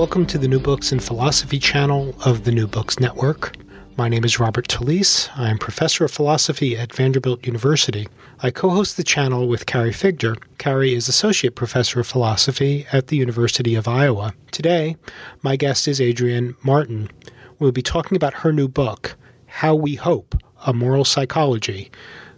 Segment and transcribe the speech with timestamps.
[0.00, 3.54] Welcome to the New Books in Philosophy channel of the New Books Network.
[3.98, 5.28] My name is Robert Talisse.
[5.36, 8.08] I am professor of philosophy at Vanderbilt University.
[8.42, 10.38] I co host the channel with Carrie Figdor.
[10.56, 14.32] Carrie is associate professor of philosophy at the University of Iowa.
[14.52, 14.96] Today,
[15.42, 17.10] my guest is Adrienne Martin.
[17.58, 19.14] We'll be talking about her new book,
[19.48, 21.90] How We Hope A Moral Psychology,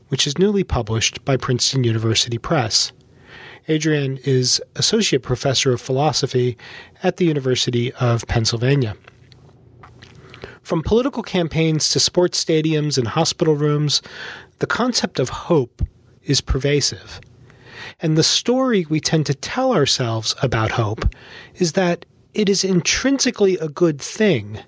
[0.08, 2.90] which is newly published by Princeton University Press.
[3.68, 6.58] Adrienne is Associate Professor of Philosophy
[7.04, 8.96] at the University of Pennsylvania.
[10.62, 14.02] From political campaigns to sports stadiums and hospital rooms,
[14.58, 15.80] the concept of hope
[16.24, 17.20] is pervasive.
[18.00, 21.14] And the story we tend to tell ourselves about hope
[21.54, 24.58] is that it is intrinsically a good thing.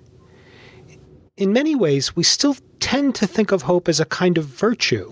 [1.35, 5.11] In many ways, we still tend to think of hope as a kind of virtue.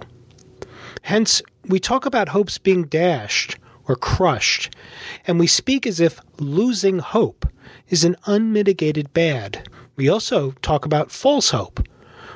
[1.02, 4.76] Hence, we talk about hopes being dashed or crushed,
[5.28, 7.46] and we speak as if losing hope
[7.90, 9.68] is an unmitigated bad.
[9.96, 11.86] We also talk about false hope,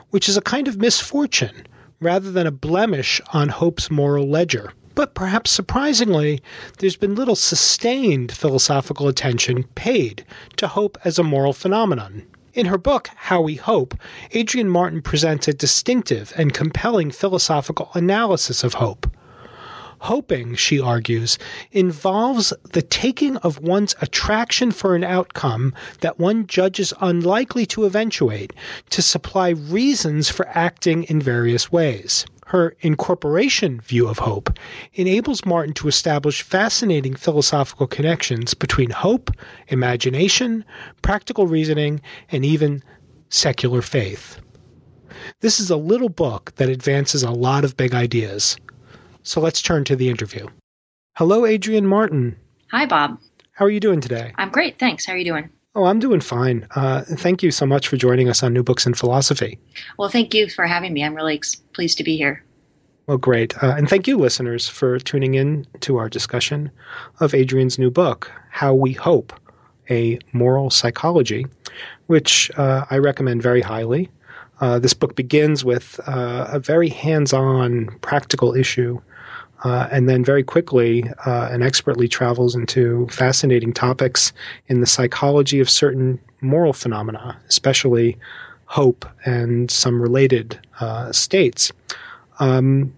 [0.10, 1.66] which is a kind of misfortune
[2.00, 4.74] rather than a blemish on hope's moral ledger.
[4.94, 6.42] But perhaps surprisingly,
[6.80, 10.26] there's been little sustained philosophical attention paid
[10.58, 12.24] to hope as a moral phenomenon.
[12.54, 13.94] In her book, How We Hope,
[14.36, 19.06] Adrienne Martin presents a distinctive and compelling philosophical analysis of hope.
[20.00, 21.40] Hoping, she argues,
[21.72, 28.54] involves the taking of one's attraction for an outcome that one judges unlikely to eventuate
[28.92, 32.26] to supply reasons for acting in various ways.
[32.46, 34.58] Her incorporation view of hope
[34.94, 39.32] enables Martin to establish fascinating philosophical connections between hope,
[39.68, 40.64] imagination,
[41.02, 42.84] practical reasoning, and even
[43.30, 44.40] secular faith.
[45.42, 48.56] This is a little book that advances a lot of big ideas.
[49.28, 50.48] So let's turn to the interview.
[51.18, 52.38] Hello, Adrienne Martin.
[52.72, 53.20] Hi, Bob.
[53.52, 54.32] How are you doing today?
[54.36, 55.06] I'm great, thanks.
[55.06, 55.50] How are you doing?
[55.76, 56.66] Oh, I'm doing fine.
[56.74, 59.60] Uh, thank you so much for joining us on New Books in Philosophy.
[59.98, 61.04] Well, thank you for having me.
[61.04, 62.42] I'm really ex- pleased to be here.
[63.08, 63.62] Well, great.
[63.62, 66.72] Uh, and thank you, listeners, for tuning in to our discussion
[67.20, 69.34] of Adrienne's new book, How We Hope
[69.90, 71.46] A Moral Psychology,
[72.06, 74.10] which uh, I recommend very highly.
[74.62, 79.02] Uh, this book begins with uh, a very hands on, practical issue
[79.64, 84.32] uh, and then very quickly uh, and expertly travels into fascinating topics
[84.68, 88.18] in the psychology of certain moral phenomena, especially
[88.66, 91.72] hope and some related uh, states.
[92.40, 92.94] Um,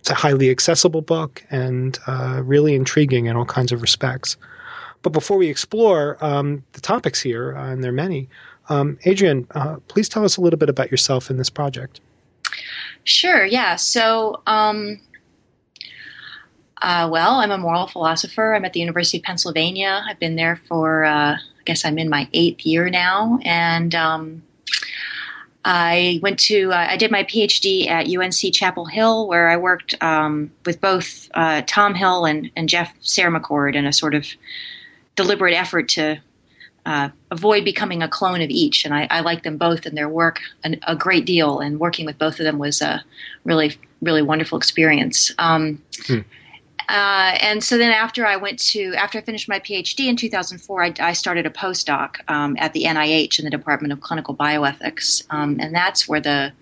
[0.00, 4.36] it's a highly accessible book and uh, really intriguing in all kinds of respects.
[5.02, 8.28] But before we explore um, the topics here, uh, and there are many,
[8.68, 12.00] um, Adrienne, uh, please tell us a little bit about yourself in this project.
[13.04, 13.76] Sure, yeah.
[13.76, 15.00] So, um,
[16.84, 18.54] uh, well, I'm a moral philosopher.
[18.54, 20.04] I'm at the University of Pennsylvania.
[20.06, 23.38] I've been there for, uh, I guess I'm in my eighth year now.
[23.42, 24.42] And um,
[25.64, 29.94] I went to, uh, I did my PhD at UNC Chapel Hill, where I worked
[30.02, 34.26] um, with both uh, Tom Hill and, and Jeff Sayre-McCord in a sort of
[35.16, 36.20] deliberate effort to
[36.84, 38.84] uh, avoid becoming a clone of each.
[38.84, 41.60] And I, I like them both and their work an, a great deal.
[41.60, 43.02] And working with both of them was a
[43.44, 45.32] really, really wonderful experience.
[45.38, 46.20] Um, hmm.
[46.88, 50.84] Uh, and so then after I went to after I finished my PhD in 2004,
[50.84, 55.24] I, I started a postdoc um, at the NIH in the Department of Clinical Bioethics,
[55.30, 56.52] um, and that's where the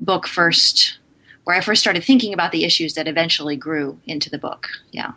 [0.00, 0.98] book first,
[1.44, 4.68] where I first started thinking about the issues that eventually grew into the book.
[4.90, 5.12] Yeah.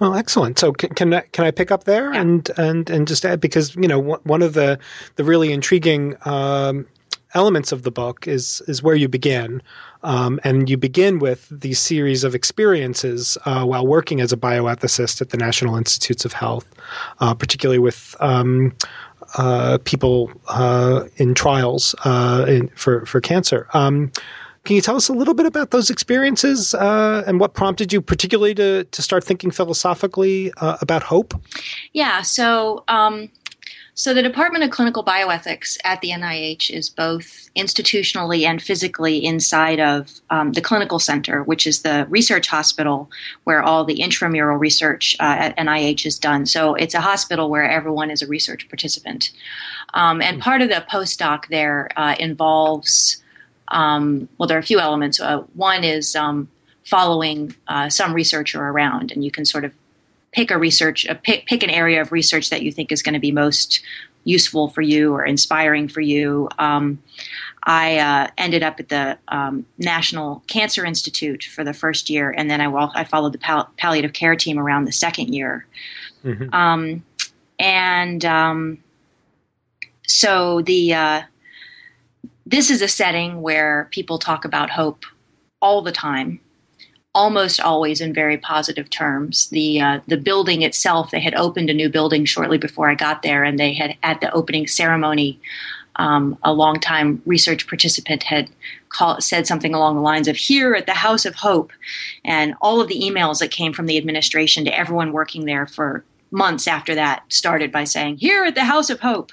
[0.00, 0.58] Well, excellent.
[0.58, 2.20] So can can I, can I pick up there yeah.
[2.22, 4.78] and and and just add because you know one of the
[5.16, 6.86] the really intriguing um,
[7.34, 9.62] elements of the book is is where you begin,
[10.02, 15.20] um, and you begin with these series of experiences uh, while working as a bioethicist
[15.20, 16.66] at the National Institutes of Health,
[17.20, 18.16] uh, particularly with.
[18.20, 18.74] Um,
[19.36, 23.68] uh, people uh, in trials uh, in, for for cancer.
[23.74, 24.10] Um,
[24.64, 28.00] can you tell us a little bit about those experiences uh, and what prompted you,
[28.00, 31.34] particularly, to to start thinking philosophically uh, about hope?
[31.92, 32.22] Yeah.
[32.22, 32.84] So.
[32.88, 33.30] Um,
[34.00, 39.78] so, the Department of Clinical Bioethics at the NIH is both institutionally and physically inside
[39.78, 43.10] of um, the clinical center, which is the research hospital
[43.44, 46.46] where all the intramural research uh, at NIH is done.
[46.46, 49.32] So, it's a hospital where everyone is a research participant.
[49.92, 53.22] Um, and part of the postdoc there uh, involves,
[53.68, 55.20] um, well, there are a few elements.
[55.20, 56.48] Uh, one is um,
[56.86, 59.74] following uh, some researcher around, and you can sort of
[60.32, 63.14] pick a research, a pick, pick an area of research that you think is going
[63.14, 63.82] to be most
[64.24, 66.48] useful for you or inspiring for you.
[66.58, 67.02] Um,
[67.64, 72.50] I uh, ended up at the um, National Cancer Institute for the first year, and
[72.50, 75.66] then I, I followed the pal- palliative care team around the second year.
[76.24, 76.54] Mm-hmm.
[76.54, 77.04] Um,
[77.58, 78.78] and um,
[80.06, 81.22] so the uh,
[82.46, 85.04] this is a setting where people talk about hope
[85.60, 86.40] all the time
[87.14, 89.48] almost always in very positive terms.
[89.48, 93.22] The uh, the building itself, they had opened a new building shortly before I got
[93.22, 95.40] there, and they had at the opening ceremony.
[95.96, 98.48] Um, a longtime research participant had
[98.88, 101.72] call, said something along the lines of "Here at the House of Hope,"
[102.24, 106.04] and all of the emails that came from the administration to everyone working there for
[106.30, 109.32] months after that started by saying "Here at the House of Hope,"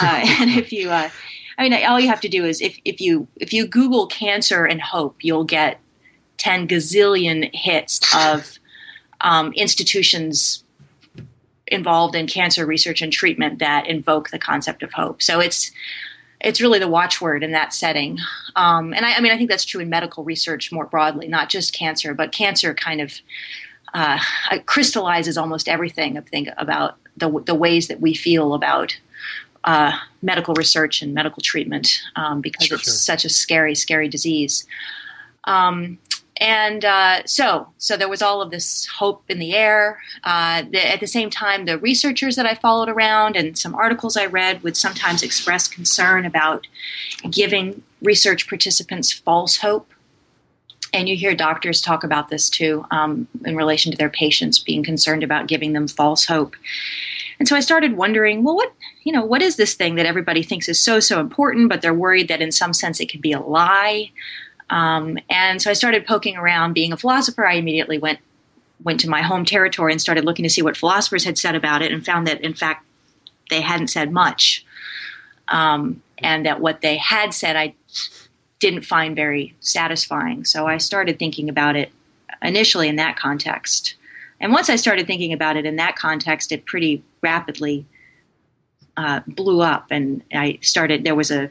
[0.00, 1.10] uh, and if you, uh,
[1.58, 4.64] I mean, all you have to do is if if you if you Google cancer
[4.64, 5.80] and hope, you'll get
[6.38, 8.58] 10 gazillion hits of
[9.20, 10.64] um, institutions
[11.66, 15.22] involved in cancer research and treatment that invoke the concept of hope.
[15.22, 15.70] So it's
[16.40, 18.16] it's really the watchword in that setting.
[18.54, 21.48] Um, and I, I, mean, I think that's true in medical research more broadly, not
[21.48, 23.12] just cancer, but cancer kind of
[23.92, 24.20] uh,
[24.66, 26.16] crystallizes almost everything.
[26.16, 28.96] I think about the the ways that we feel about
[29.64, 29.92] uh,
[30.22, 32.76] medical research and medical treatment um, because sure.
[32.76, 34.66] it's such a scary, scary disease.
[35.44, 35.98] Um,
[36.38, 40.00] and uh, so so there was all of this hope in the air.
[40.24, 44.16] Uh, the, at the same time the researchers that i followed around and some articles
[44.16, 46.66] i read would sometimes express concern about
[47.30, 49.90] giving research participants false hope.
[50.94, 54.82] And you hear doctors talk about this too um, in relation to their patients being
[54.82, 56.54] concerned about giving them false hope.
[57.38, 58.72] And so i started wondering well what
[59.04, 61.94] you know what is this thing that everybody thinks is so so important but they're
[61.94, 64.10] worried that in some sense it could be a lie
[64.70, 66.72] um, and so I started poking around.
[66.72, 68.18] Being a philosopher, I immediately went
[68.84, 71.82] went to my home territory and started looking to see what philosophers had said about
[71.82, 72.84] it, and found that in fact
[73.50, 74.64] they hadn't said much,
[75.48, 77.74] um, and that what they had said I
[78.60, 80.44] didn't find very satisfying.
[80.44, 81.92] So I started thinking about it
[82.42, 83.94] initially in that context.
[84.40, 87.86] And once I started thinking about it in that context, it pretty rapidly
[88.96, 91.04] uh, blew up, and I started.
[91.04, 91.50] There was a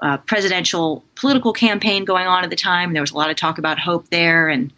[0.00, 2.92] uh, presidential political campaign going on at the time.
[2.92, 4.72] There was a lot of talk about hope there, and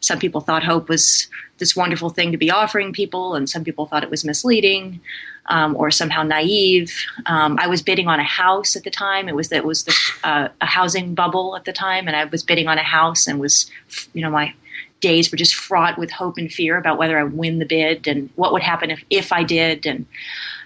[0.00, 1.28] some people thought hope was
[1.58, 5.00] this wonderful thing to be offering people, and some people thought it was misleading
[5.46, 6.92] um, or somehow naive.
[7.26, 9.28] Um, I was bidding on a house at the time.
[9.28, 9.94] It was it was the,
[10.24, 13.40] uh, a housing bubble at the time, and I was bidding on a house and
[13.40, 13.70] was,
[14.14, 14.54] you know, my
[15.00, 18.06] days were just fraught with hope and fear about whether I would win the bid
[18.06, 20.06] and what would happen if if I did, and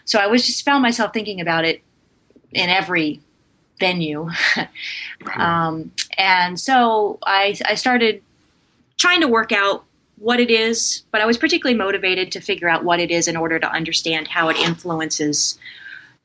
[0.05, 1.83] so I was just found myself thinking about it
[2.53, 3.21] in every
[3.79, 4.29] venue.
[5.37, 8.23] um, and so I, I started
[8.97, 9.85] trying to work out
[10.19, 13.37] what it is, but I was particularly motivated to figure out what it is in
[13.37, 15.59] order to understand how it influences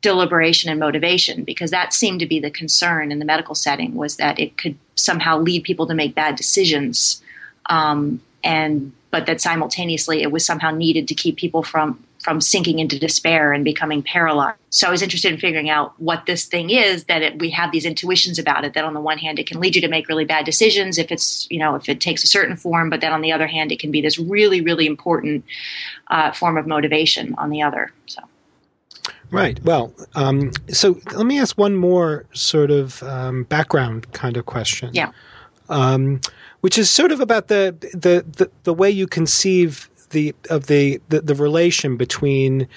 [0.02, 4.16] deliberation and motivation because that seemed to be the concern in the medical setting was
[4.16, 7.22] that it could somehow lead people to make bad decisions
[7.66, 12.78] um, and but that simultaneously it was somehow needed to keep people from from sinking
[12.78, 14.60] into despair and becoming paralyzed.
[14.70, 17.72] So I was interested in figuring out what this thing is that it, we have
[17.72, 18.76] these intuitions about it.
[18.76, 21.12] That on the one hand, it can lead you to make really bad decisions if
[21.12, 23.72] it's you know if it takes a certain form, but then on the other hand,
[23.72, 25.44] it can be this really really important
[26.12, 27.92] uh, form of motivation on the other.
[28.06, 28.22] So.
[29.32, 29.60] Right.
[29.64, 34.92] Well, um, so let me ask one more sort of um, background kind of question.
[34.94, 35.10] Yeah.
[35.70, 36.22] Um,
[36.62, 41.02] which is sort of about the, the the the way you conceive the of the
[41.10, 42.68] the, the relation between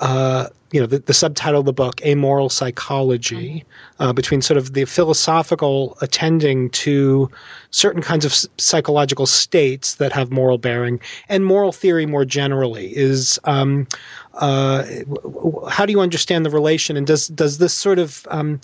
[0.00, 4.02] uh, you know the, the, subtitle of the book A Moral psychology mm-hmm.
[4.02, 7.30] uh, between sort of the philosophical attending to
[7.70, 13.40] certain kinds of psychological states that have moral bearing and moral theory more generally is
[13.44, 13.86] um,
[14.34, 14.84] uh,
[15.68, 18.60] how do you understand the relation and does does this sort of um,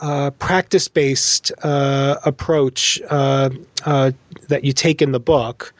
[0.00, 3.50] uh, practice based uh, approach uh,
[3.84, 5.74] that you take in the book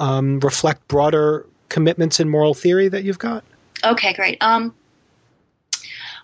[0.00, 3.44] um, reflect broader commitments in moral theory that you've got?
[3.84, 4.38] Okay, great.
[4.40, 4.74] Um,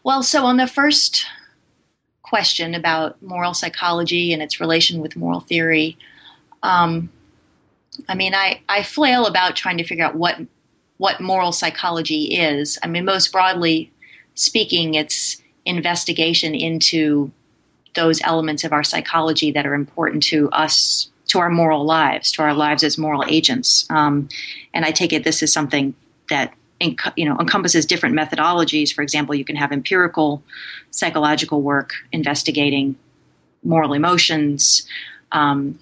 [0.02, 1.26] well, so on the first
[2.22, 5.96] question about moral psychology and its relation with moral theory,
[6.62, 7.10] um,
[8.08, 10.38] I mean, I, I flail about trying to figure out what
[10.98, 12.78] what moral psychology is.
[12.82, 13.92] I mean, most broadly
[14.34, 17.30] speaking, it's investigation into
[17.94, 22.42] those elements of our psychology that are important to us to our moral lives, to
[22.42, 23.86] our lives as moral agents.
[23.90, 24.28] Um,
[24.72, 25.94] and I take it this is something
[26.28, 28.92] that you know encompasses different methodologies.
[28.92, 30.42] For example, you can have empirical
[30.90, 32.96] psychological work investigating
[33.62, 34.86] moral emotions.
[35.32, 35.78] Um,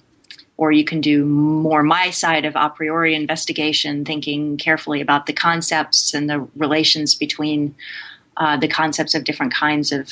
[0.57, 5.33] or you can do more my side of a priori investigation, thinking carefully about the
[5.33, 7.75] concepts and the relations between
[8.37, 10.09] uh, the concepts of different kinds of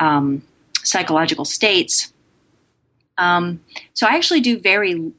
[0.00, 0.42] um,
[0.84, 2.12] psychological states.
[3.18, 3.60] Um,
[3.92, 5.12] so I actually do very,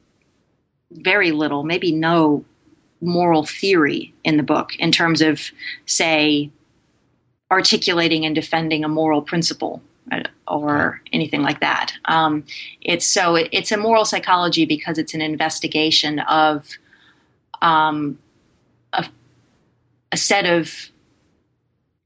[0.90, 2.44] very little, maybe no
[3.00, 5.40] moral theory in the book in terms of,
[5.86, 6.50] say,
[7.50, 11.92] articulating and defending a moral principle uh, or anything like that.
[12.06, 12.44] Um,
[12.80, 16.68] it's so it, it's a moral psychology because it's an investigation of
[17.62, 18.18] um,
[18.92, 19.06] a,
[20.12, 20.90] a set of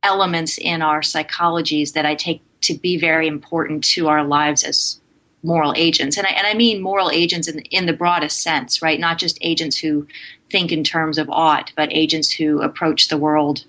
[0.02, 5.00] elements in our psychologies that I take to be very important to our lives as
[5.44, 6.16] moral agents.
[6.16, 8.98] And I, and I mean moral agents in, in the broadest sense, right?
[8.98, 10.06] Not just agents who
[10.50, 13.64] think in terms of ought, but agents who approach the world,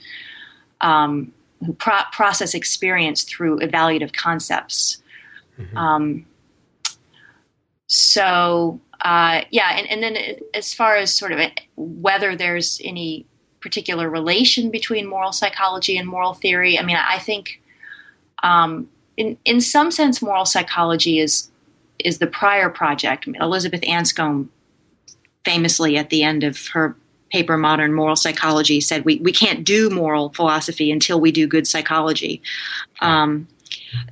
[0.81, 1.31] um,
[1.65, 5.03] who pro- process experience through evaluative concepts.
[5.59, 5.77] Mm-hmm.
[5.77, 6.25] Um,
[7.87, 11.39] so, uh, yeah, and, and then as far as sort of
[11.75, 13.25] whether there's any
[13.59, 17.61] particular relation between moral psychology and moral theory, I mean, I think
[18.43, 21.49] um, in in some sense, moral psychology is
[21.99, 23.27] is the prior project.
[23.39, 24.49] Elizabeth Anscombe
[25.45, 26.95] famously at the end of her
[27.31, 31.67] paper modern moral psychology said we, we can't do moral philosophy until we do good
[31.67, 32.41] psychology
[33.01, 33.47] um,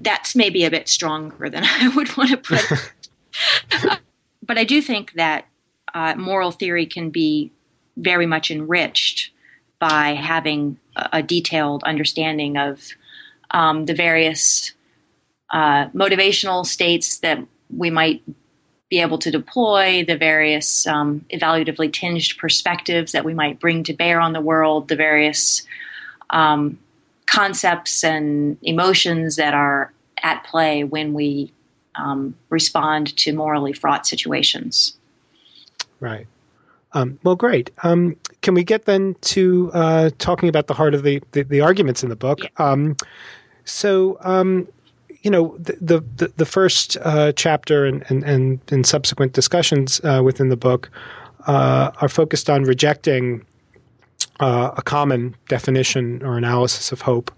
[0.01, 2.91] that's maybe a bit stronger than i would want to put
[4.43, 5.45] but i do think that
[5.93, 7.51] uh, moral theory can be
[7.97, 9.31] very much enriched
[9.79, 12.89] by having a, a detailed understanding of
[13.51, 14.73] um, the various
[15.51, 17.39] uh, motivational states that
[17.77, 18.21] we might
[18.89, 23.93] be able to deploy, the various um, evaluatively tinged perspectives that we might bring to
[23.93, 25.63] bear on the world, the various
[26.29, 26.77] um,
[27.25, 31.51] concepts and emotions that are at play when we
[31.95, 34.95] um, respond to morally fraught situations.
[35.99, 36.27] Right.
[36.93, 37.71] Um, well, great.
[37.81, 41.61] Um, can we get then to uh, talking about the heart of the, the, the
[41.61, 42.39] arguments in the book?
[42.43, 42.49] Yeah.
[42.57, 42.95] Um,
[43.65, 44.67] so, um,
[45.23, 50.21] you know, the the, the first uh, chapter and, and, and, and subsequent discussions uh,
[50.23, 50.91] within the book
[51.47, 53.43] uh, are focused on rejecting
[54.41, 57.31] uh, a common definition or analysis of hope,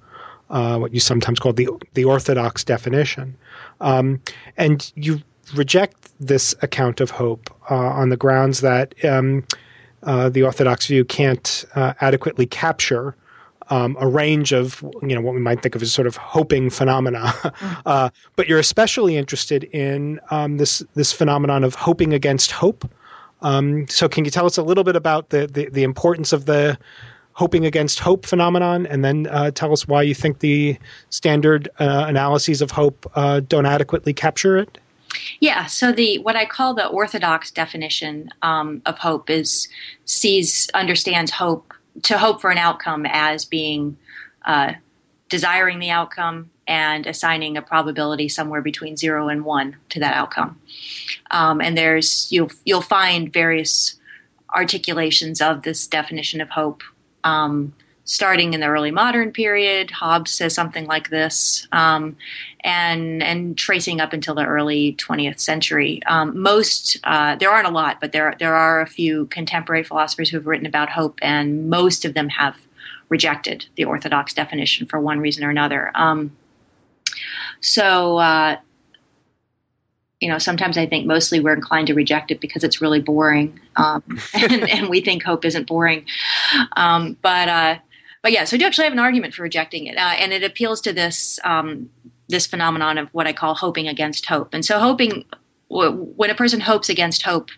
[0.50, 3.36] uh, what you sometimes call the the orthodox definition,
[3.82, 4.20] um,
[4.58, 5.20] and you
[5.56, 9.44] reject this account of hope on the grounds that um,
[10.02, 13.16] the orthodox view can't adequately capture
[13.70, 16.70] um, a range of you know what we might think of as sort of hoping
[16.70, 17.34] phenomena,
[17.86, 22.90] uh, but you're especially interested in um, this this phenomenon of hoping against hope.
[23.42, 26.46] Um, so, can you tell us a little bit about the, the, the importance of
[26.46, 26.78] the
[27.34, 30.78] hoping against hope phenomenon, and then uh, tell us why you think the
[31.10, 34.78] standard uh, analyses of hope uh, don't adequately capture it?
[35.40, 39.68] Yeah, so the what I call the orthodox definition um, of hope is
[40.06, 43.98] sees understands hope to hope for an outcome as being
[44.46, 44.74] uh,
[45.30, 50.60] desiring the outcome and assigning a probability somewhere between zero and one to that outcome.
[51.32, 53.96] Um, and there's you'll you'll find various
[54.54, 56.84] articulations of this definition of hope.
[57.24, 57.74] Um,
[58.06, 62.16] starting in the early modern period, Hobbes says something like this, um,
[62.64, 66.02] and and tracing up until the early 20th century.
[66.06, 70.30] Um, most uh, there aren't a lot, but there there are a few contemporary philosophers
[70.30, 72.56] who have written about hope, and most of them have
[73.10, 75.92] rejected the orthodox definition for one reason or another.
[75.96, 76.32] Um,
[77.60, 78.18] so.
[78.18, 78.58] Uh,
[80.22, 83.60] you know, sometimes I think mostly we're inclined to reject it because it's really boring,
[83.76, 84.02] um,
[84.34, 86.06] and, and, we think hope isn't boring.
[86.78, 87.76] Um, but uh,
[88.26, 90.44] but yeah, so I do actually have an argument for rejecting it, uh, and it
[90.44, 91.92] appeals to this um,
[92.28, 94.56] this phenomenon of what I call hoping against hope.
[94.56, 95.26] And so, hoping
[95.68, 97.52] when a person hopes against hope,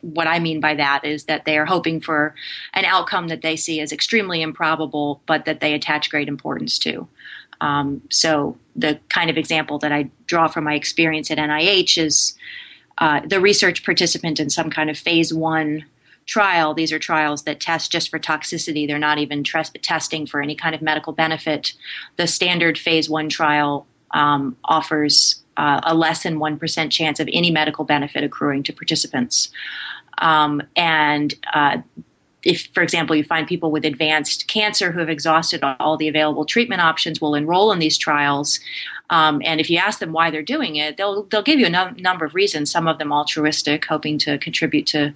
[0.00, 2.32] what I mean by that is that they are hoping for
[2.74, 7.08] an outcome that they see as extremely improbable, but that they attach great importance to.
[7.60, 12.38] Um, so, the kind of example that I draw from my experience at NIH is
[12.98, 15.86] uh, the research participant in some kind of phase one
[16.26, 18.86] trial, these are trials that test just for toxicity.
[18.86, 21.74] They're not even testing for any kind of medical benefit.
[22.16, 27.50] The standard phase one trial um, offers uh, a less than 1% chance of any
[27.50, 29.50] medical benefit accruing to participants.
[30.18, 31.78] Um, and uh,
[32.44, 36.44] if, for example, you find people with advanced cancer who have exhausted all the available
[36.44, 38.58] treatment options will enroll in these trials,
[39.10, 41.70] um, and if you ask them why they're doing it, they'll they'll give you a
[41.70, 42.70] num- number of reasons.
[42.70, 45.14] Some of them altruistic, hoping to contribute to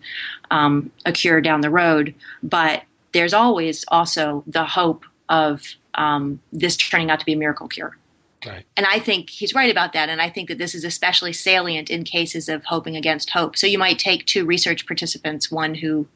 [0.51, 2.15] um, a cure down the road.
[2.43, 5.63] But there's always also the hope of
[5.95, 7.97] um, this turning out to be a miracle cure.
[8.47, 8.65] Right.
[8.77, 10.09] And I think he's right about that.
[10.09, 13.57] And I think that this is especially salient in cases of hoping against hope.
[13.57, 16.07] So you might take two research participants, one who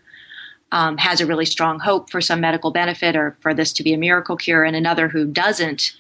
[0.73, 3.93] um, has a really strong hope for some medical benefit or for this to be
[3.93, 5.93] a miracle cure, and another who doesn't,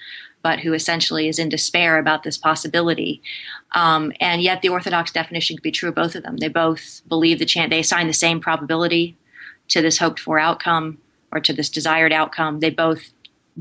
[0.42, 3.20] but who essentially is in despair about this possibility.
[3.72, 6.36] Um, and yet, the orthodox definition could be true of both of them.
[6.36, 9.16] They both believe the chance, they assign the same probability
[9.68, 10.98] to this hoped for outcome
[11.32, 12.60] or to this desired outcome.
[12.60, 13.12] They both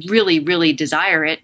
[0.07, 1.39] really, really desire it,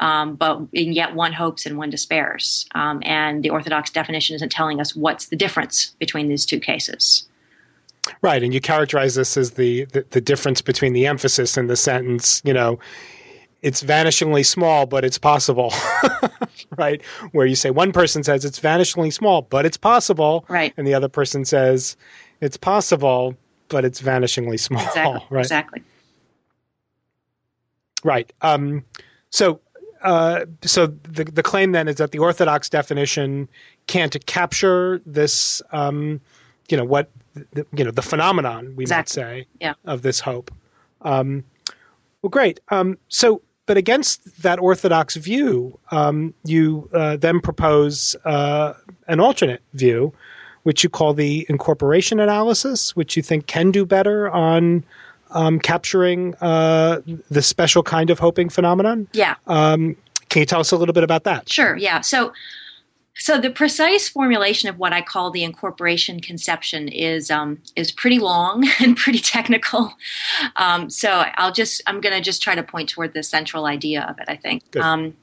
[0.00, 2.66] um, but and yet one hopes and one despairs.
[2.74, 7.28] Um, and the Orthodox definition isn't telling us what's the difference between these two cases.
[8.22, 11.76] Right, and you characterize this as the, the, the difference between the emphasis in the
[11.76, 12.42] sentence.
[12.44, 12.78] You know,
[13.62, 15.72] it's vanishingly small, but it's possible.
[16.78, 17.02] right,
[17.32, 20.44] where you say one person says it's vanishingly small, but it's possible.
[20.48, 21.96] Right, and the other person says
[22.40, 23.36] it's possible,
[23.68, 24.82] but it's vanishingly small.
[24.86, 25.26] Exactly.
[25.30, 25.40] Right.
[25.40, 25.82] Exactly.
[28.02, 28.32] Right.
[28.40, 28.84] Um,
[29.30, 29.60] so
[30.02, 33.48] uh, so the the claim then is that the Orthodox definition
[33.86, 36.20] can't capture this, um,
[36.70, 37.10] you know, what
[37.52, 39.22] the, you know the phenomenon we exactly.
[39.22, 39.74] might say yeah.
[39.84, 40.50] of this hope.
[41.02, 41.44] Um,
[42.22, 42.60] well, great.
[42.68, 48.74] Um, so, but against that Orthodox view, um, you uh, then propose uh,
[49.08, 50.12] an alternate view,
[50.64, 54.84] which you call the incorporation analysis, which you think can do better on
[55.30, 57.00] um, capturing uh,
[57.30, 59.08] the special kind of hoping phenomenon.
[59.12, 59.36] Yeah.
[59.46, 59.96] Um,
[60.28, 61.48] can you tell us a little bit about that?
[61.48, 61.76] Sure.
[61.76, 62.00] Yeah.
[62.00, 62.32] So,
[63.20, 68.18] so the precise formulation of what I call the incorporation conception is um, is pretty
[68.18, 69.92] long and pretty technical.
[70.56, 74.06] Um, so I'll just I'm going to just try to point toward the central idea
[74.08, 74.24] of it.
[74.28, 74.74] I think.
[74.76, 75.14] Um,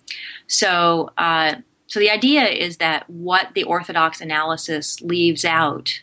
[0.46, 1.56] so uh,
[1.88, 6.00] so the idea is that what the orthodox analysis leaves out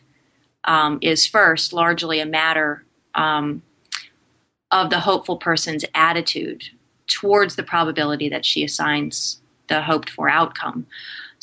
[0.64, 2.84] um, is first largely a matter
[3.14, 3.62] um,
[4.72, 6.64] of the hopeful person's attitude
[7.06, 10.86] towards the probability that she assigns the hoped for outcome.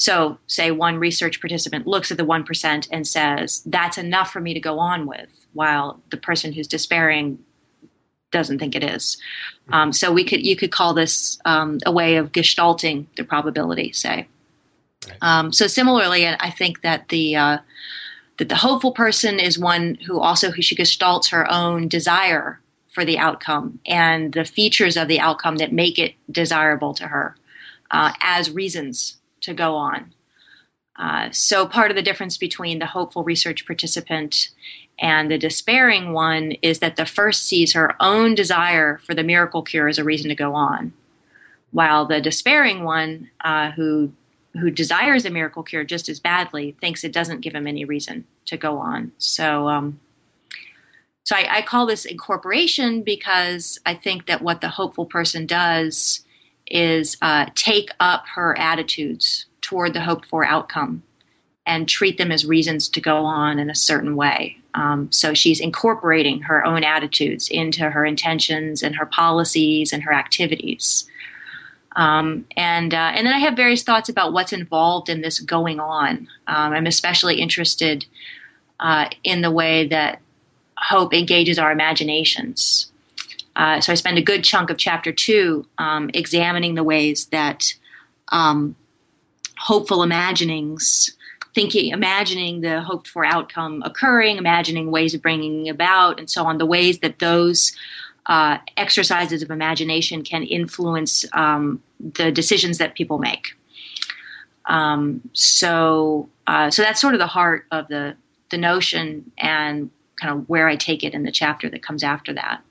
[0.01, 4.55] So, say one research participant looks at the 1% and says, that's enough for me
[4.55, 7.37] to go on with, while the person who's despairing
[8.31, 9.17] doesn't think it is.
[9.71, 13.91] Um, so we could you could call this um, a way of gestalting the probability,
[13.91, 14.27] say.
[15.07, 15.17] Right.
[15.21, 17.57] Um, so similarly, I think that the uh,
[18.39, 22.59] that the hopeful person is one who also who she gestalts her own desire
[22.91, 27.35] for the outcome and the features of the outcome that make it desirable to her
[27.91, 30.13] uh, as reasons to go on.
[30.97, 34.49] Uh, so, part of the difference between the hopeful research participant
[34.99, 39.63] and the despairing one is that the first sees her own desire for the miracle
[39.63, 40.93] cure as a reason to go on,
[41.71, 44.11] while the despairing one, uh, who
[44.59, 48.25] who desires a miracle cure just as badly, thinks it doesn't give him any reason
[48.45, 49.11] to go on.
[49.17, 49.99] So, um,
[51.23, 56.20] so I, I call this incorporation because I think that what the hopeful person does
[56.71, 61.03] is uh, take up her attitudes toward the hoped for outcome
[61.65, 64.57] and treat them as reasons to go on in a certain way.
[64.73, 70.13] Um, so she's incorporating her own attitudes into her intentions and her policies and her
[70.13, 71.07] activities.
[71.95, 75.79] Um, and uh, and then I have various thoughts about what's involved in this going
[75.79, 76.29] on.
[76.47, 78.05] Um, I'm especially interested
[78.79, 80.21] uh, in the way that
[80.77, 82.90] hope engages our imaginations.
[83.61, 87.71] Uh, so I spend a good chunk of chapter two um, examining the ways that
[88.29, 88.75] um,
[89.55, 91.15] hopeful imaginings,
[91.53, 96.57] thinking, imagining the hoped for outcome occurring, imagining ways of bringing about, and so on,
[96.57, 97.71] the ways that those
[98.25, 103.49] uh, exercises of imagination can influence um, the decisions that people make.
[104.65, 108.15] Um, so, uh, so that's sort of the heart of the
[108.49, 112.33] the notion and kind of where I take it in the chapter that comes after
[112.33, 112.63] that.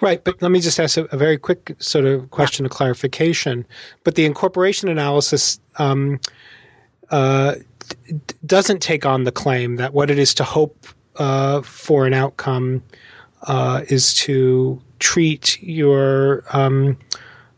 [0.00, 3.64] Right, but let me just ask a, a very quick sort of question of clarification.
[4.04, 6.20] But the incorporation analysis um,
[7.10, 7.56] uh,
[8.06, 12.14] d- doesn't take on the claim that what it is to hope uh, for an
[12.14, 12.82] outcome
[13.42, 16.96] uh, is to treat your um,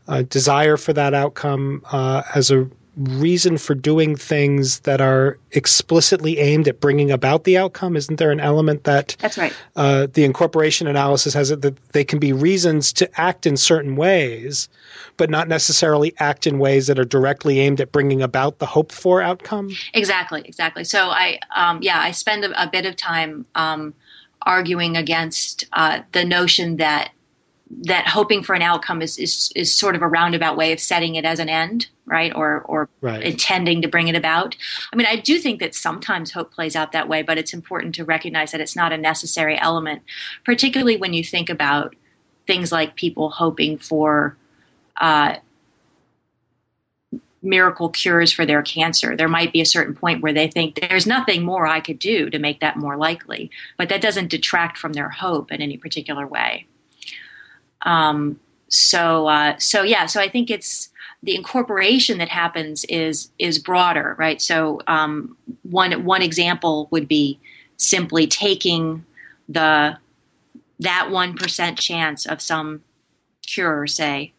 [0.08, 6.38] uh, desire for that outcome uh, as a reason for doing things that are explicitly
[6.38, 7.96] aimed at bringing about the outcome?
[7.96, 9.54] Isn't there an element that that's right?
[9.76, 13.96] Uh, the incorporation analysis has it that they can be reasons to act in certain
[13.96, 14.68] ways,
[15.16, 18.92] but not necessarily act in ways that are directly aimed at bringing about the hoped
[18.92, 19.70] for outcome.
[19.94, 20.84] Exactly, exactly.
[20.84, 23.94] So I, um, yeah, I spend a, a, bit of time um,
[24.42, 27.12] arguing against uh, the notion that
[27.80, 31.14] that hoping for an outcome is, is is sort of a roundabout way of setting
[31.14, 32.34] it as an end, right?
[32.34, 33.22] Or or right.
[33.22, 34.56] intending to bring it about.
[34.92, 37.94] I mean, I do think that sometimes hope plays out that way, but it's important
[37.96, 40.02] to recognize that it's not a necessary element,
[40.44, 41.96] particularly when you think about
[42.46, 44.36] things like people hoping for
[45.00, 45.36] uh,
[47.42, 49.16] miracle cures for their cancer.
[49.16, 52.30] There might be a certain point where they think there's nothing more I could do
[52.30, 56.26] to make that more likely, but that doesn't detract from their hope in any particular
[56.26, 56.66] way.
[57.82, 60.88] Um, so uh, so yeah, so I think it's
[61.22, 64.40] the incorporation that happens is is broader, right?
[64.40, 67.38] So um, one one example would be
[67.76, 69.04] simply taking
[69.48, 69.96] the
[70.80, 72.82] that one percent chance of some
[73.46, 74.32] cure, say,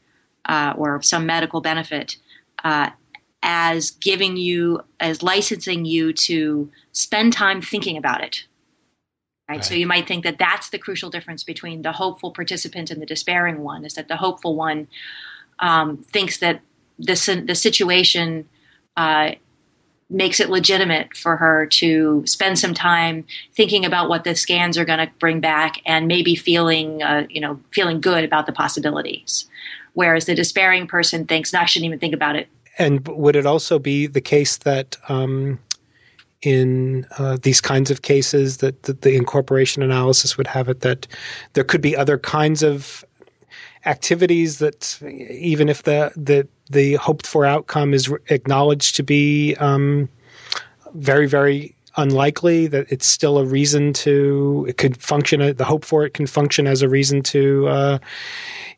[0.46, 2.18] uh, or some medical benefit,
[2.64, 2.90] uh,
[3.44, 8.46] as giving you as licensing you to spend time thinking about it.
[9.50, 9.56] Right?
[9.56, 9.66] right?
[9.66, 13.06] So you might think that that's the crucial difference between the hopeful participant and the
[13.06, 14.88] despairing one is that the hopeful one
[15.60, 16.62] um, thinks that
[16.98, 18.48] the the situation
[18.96, 19.32] uh,
[20.10, 24.86] makes it legitimate for her to spend some time thinking about what the scans are
[24.86, 29.46] going to bring back and maybe feeling uh, you know feeling good about the possibilities
[29.94, 33.46] whereas the despairing person thinks no i shouldn't even think about it and would it
[33.46, 35.60] also be the case that um,
[36.44, 41.08] in uh, these kinds of cases that, that the incorporation analysis would have it that
[41.54, 43.04] there could be other kinds of
[43.86, 50.08] activities that even if the the the hoped for outcome is acknowledged to be um,
[50.94, 56.06] very very unlikely that it's still a reason to it could function the hope for
[56.06, 57.98] it can function as a reason to uh,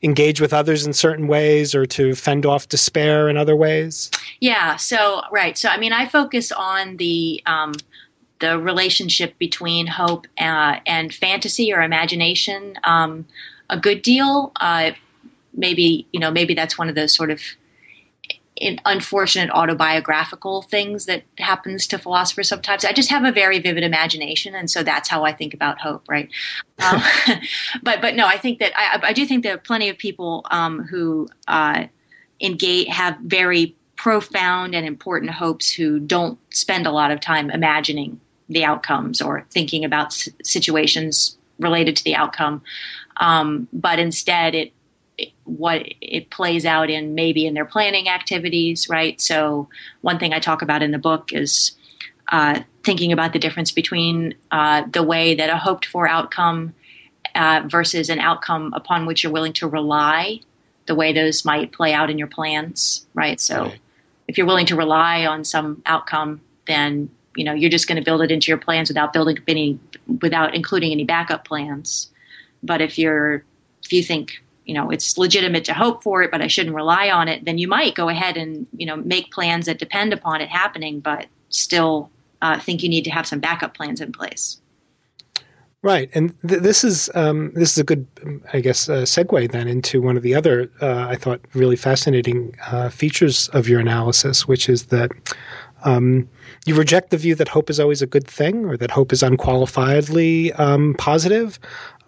[0.04, 4.76] engage with others in certain ways or to fend off despair in other ways yeah
[4.76, 7.74] so right so i mean i focus on the um,
[8.40, 13.26] the relationship between hope uh, and fantasy or imagination um,
[13.70, 14.52] a good deal.
[14.60, 14.92] Uh,
[15.54, 17.42] maybe you know maybe that's one of those sort of
[18.86, 22.86] unfortunate autobiographical things that happens to philosophers sometimes.
[22.86, 26.04] I just have a very vivid imagination, and so that's how I think about hope,
[26.08, 26.30] right?
[26.80, 27.02] Um,
[27.84, 30.46] but but no, I think that I, I, do think there are plenty of people
[30.52, 31.86] um, who uh,
[32.40, 38.20] engage have very profound and important hopes who don't spend a lot of time imagining
[38.50, 40.14] the outcomes or thinking about
[40.44, 42.62] situations related to the outcome
[43.18, 44.74] um, but instead it,
[45.46, 49.20] what it plays out in maybe in their planning activities, right?
[49.22, 49.70] So
[50.02, 51.72] one thing I talk about in the book is
[52.32, 56.74] uh, thinking about the difference between uh, the way that a hoped for outcome
[57.36, 60.40] uh, versus an outcome upon which you're willing to rely,
[60.88, 63.40] the way those might play out in your plans, right?
[63.40, 63.80] So right.
[64.28, 68.04] if you're willing to rely on some outcome, then you know you're just going to
[68.04, 69.78] build it into your plans without building any
[70.22, 72.10] without including any backup plans.
[72.64, 73.44] But if you're
[73.84, 77.10] if you think you know it's legitimate to hope for it, but I shouldn't rely
[77.10, 80.42] on it, then you might go ahead and you know make plans that depend upon
[80.42, 82.10] it happening, but still
[82.42, 84.60] uh, think you need to have some backup plans in place.
[85.82, 88.08] Right, and th- this is um, this is a good,
[88.54, 92.56] I guess, uh, segue then into one of the other uh, I thought really fascinating
[92.72, 95.12] uh, features of your analysis, which is that
[95.84, 96.28] um,
[96.66, 99.22] you reject the view that hope is always a good thing or that hope is
[99.22, 101.60] unqualifiedly um, positive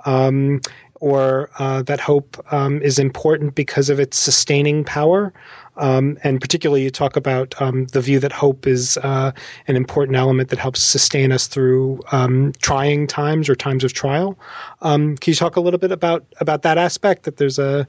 [0.05, 0.61] um,
[0.99, 5.33] or uh, that hope um, is important because of its sustaining power.
[5.77, 9.31] Um, and particularly, you talk about um, the view that hope is uh,
[9.67, 14.37] an important element that helps sustain us through um, trying times or times of trial.
[14.81, 17.23] Um, can you talk a little bit about about that aspect?
[17.23, 17.87] That there's a,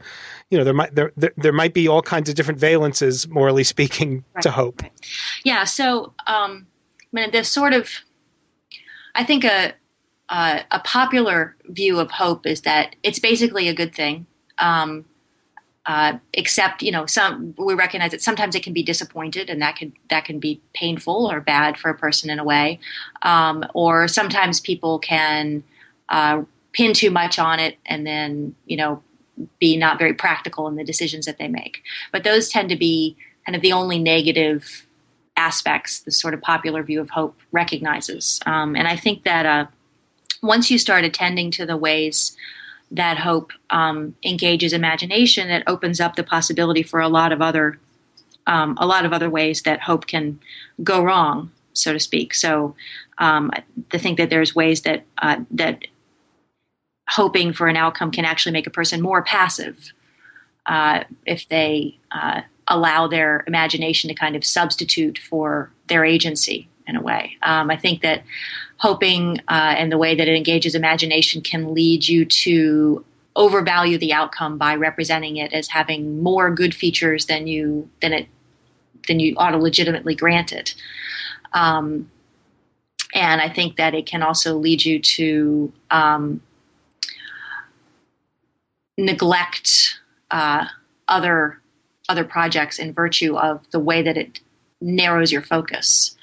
[0.50, 3.64] you know, there might there there, there might be all kinds of different valences, morally
[3.64, 4.82] speaking, right, to hope.
[4.82, 4.92] Right.
[5.44, 5.64] Yeah.
[5.64, 6.66] So, um,
[7.00, 7.90] I mean, this sort of,
[9.14, 9.72] I think a
[10.28, 14.26] uh, a popular view of hope is that it's basically a good thing.
[14.58, 15.04] Um,
[15.86, 19.76] uh, except, you know, some we recognize that sometimes it can be disappointed, and that
[19.76, 22.78] can that can be painful or bad for a person in a way.
[23.22, 25.64] Um, or sometimes people can
[26.10, 29.02] uh, pin too much on it, and then you know,
[29.58, 31.82] be not very practical in the decisions that they make.
[32.12, 34.86] But those tend to be kind of the only negative
[35.38, 38.40] aspects the sort of popular view of hope recognizes.
[38.44, 39.66] Um, and I think that uh,
[40.42, 42.36] once you start attending to the ways
[42.90, 47.78] that hope um, engages imagination, it opens up the possibility for a lot of other
[48.46, 50.40] um, a lot of other ways that hope can
[50.82, 52.32] go wrong, so to speak.
[52.32, 52.74] So,
[53.18, 53.50] um,
[53.90, 55.84] to think that there's ways that uh, that
[57.08, 59.92] hoping for an outcome can actually make a person more passive
[60.66, 66.96] uh, if they uh, allow their imagination to kind of substitute for their agency in
[66.96, 67.36] a way.
[67.42, 68.24] Um, I think that
[68.78, 73.04] hoping uh, and the way that it engages imagination can lead you to
[73.36, 78.28] overvalue the outcome by representing it as having more good features than you than it
[79.06, 80.74] than you ought to legitimately grant it.
[81.52, 82.10] Um,
[83.14, 86.42] and I think that it can also lead you to um,
[88.96, 89.98] neglect
[90.30, 90.66] uh,
[91.06, 91.60] other
[92.08, 94.40] other projects in virtue of the way that it
[94.80, 96.16] narrows your focus.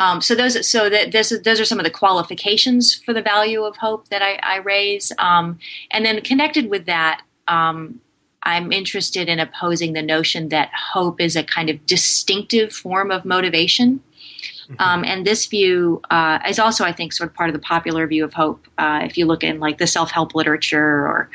[0.00, 3.62] Um, so those so that this those are some of the qualifications for the value
[3.62, 5.58] of hope that I, I raise, um,
[5.90, 7.20] and then connected with that.
[7.46, 8.00] Um,
[8.42, 13.26] I'm interested in opposing the notion that hope is a kind of distinctive form of
[13.26, 14.02] motivation.
[14.70, 14.80] Mm-hmm.
[14.80, 18.06] Um, and this view uh, is also, I think, sort of part of the popular
[18.06, 18.66] view of hope.
[18.78, 21.28] Uh, if you look in like the self-help literature or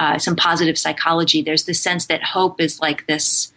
[0.00, 3.52] uh, some positive psychology, there's this sense that hope is like this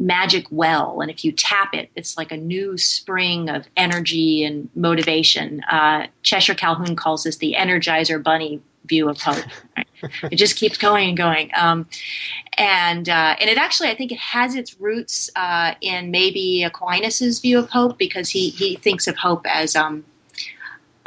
[0.00, 4.68] magic well, and if you tap it, it's like a new spring of energy and
[4.74, 5.60] motivation.
[5.70, 9.44] Uh, Cheshire Calhoun calls this the Energizer Bunny view of hope.
[9.76, 9.86] Right?
[10.30, 11.50] it just keeps going and going.
[11.54, 11.86] Um,
[12.56, 17.40] and uh, and it actually, I think, it has its roots uh, in maybe Aquinas's
[17.40, 20.04] view of hope because he he thinks of hope as um,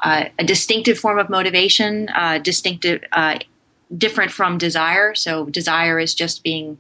[0.01, 3.39] uh, a distinctive form of motivation, uh, distinctive, uh,
[3.95, 5.13] different from desire.
[5.15, 6.77] So desire is just being,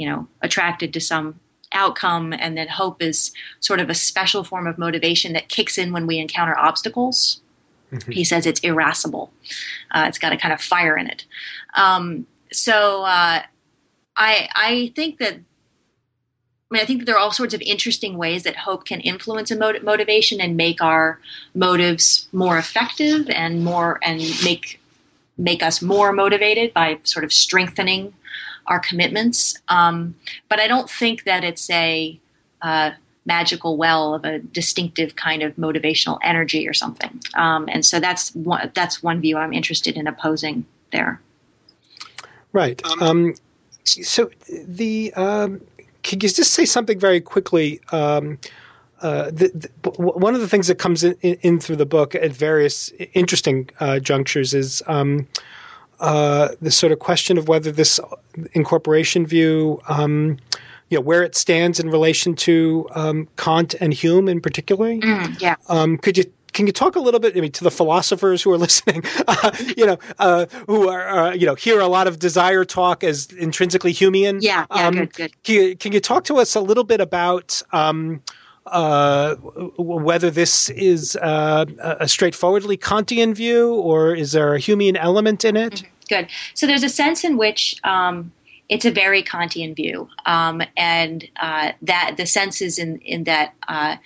[0.00, 1.38] you know, attracted to some
[1.72, 5.92] outcome, and then hope is sort of a special form of motivation that kicks in
[5.92, 7.42] when we encounter obstacles.
[7.92, 8.10] Mm-hmm.
[8.10, 9.30] He says it's irascible.
[9.90, 11.26] Uh, it's got a kind of fire in it.
[11.74, 13.42] Um, so uh,
[14.16, 15.34] I I think that.
[15.34, 19.00] I mean, I think that there are all sorts of interesting ways that hope can
[19.00, 21.18] influence a mot- motivation and make our
[21.52, 24.80] motives more effective and more and make
[25.36, 28.14] make us more motivated by sort of strengthening
[28.70, 29.60] our commitments.
[29.68, 30.14] Um,
[30.48, 32.18] but I don't think that it's a
[32.62, 32.92] uh,
[33.26, 37.20] magical well of a distinctive kind of motivational energy or something.
[37.34, 41.20] Um, and so that's one, that's one view I'm interested in opposing there.
[42.52, 42.80] Right.
[42.86, 43.34] Um, um
[43.84, 45.60] so the um,
[46.02, 47.80] can you just say something very quickly?
[47.92, 48.38] Um,
[49.02, 52.14] uh, the, the, one of the things that comes in, in, in, through the book
[52.14, 55.26] at various interesting uh, junctures is um,
[56.00, 58.00] uh, the sort of question of whether this
[58.52, 60.38] incorporation view um,
[60.88, 64.88] you know where it stands in relation to um, Kant and Hume in particular.
[64.88, 65.54] Mm, yeah.
[65.68, 68.52] Um, could you can you talk a little bit, I mean, to the philosophers who
[68.52, 72.18] are listening, uh, you know, uh, who are, uh, you know, hear a lot of
[72.18, 74.38] desire talk as intrinsically Humean?
[74.40, 75.42] Yeah, yeah, um, good, good.
[75.44, 78.22] Can you, can you talk to us a little bit about um,
[78.66, 85.44] uh, whether this is uh, a straightforwardly Kantian view or is there a Humean element
[85.44, 85.72] in it?
[85.72, 85.86] Mm-hmm.
[86.08, 86.28] Good.
[86.54, 88.32] So there's a sense in which um,
[88.68, 93.54] it's a very Kantian view, um, and uh, that the sense is in in that
[93.68, 93.96] uh,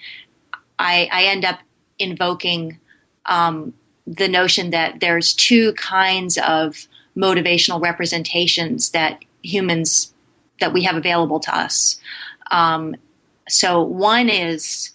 [0.79, 1.61] I, I, end up
[1.99, 2.79] invoking
[3.27, 3.73] um,
[4.07, 6.87] the notion that there's two kinds of
[7.17, 10.13] motivational representations that humans
[10.61, 11.99] that we have available to us.
[12.51, 12.97] Um,
[13.49, 14.95] so one is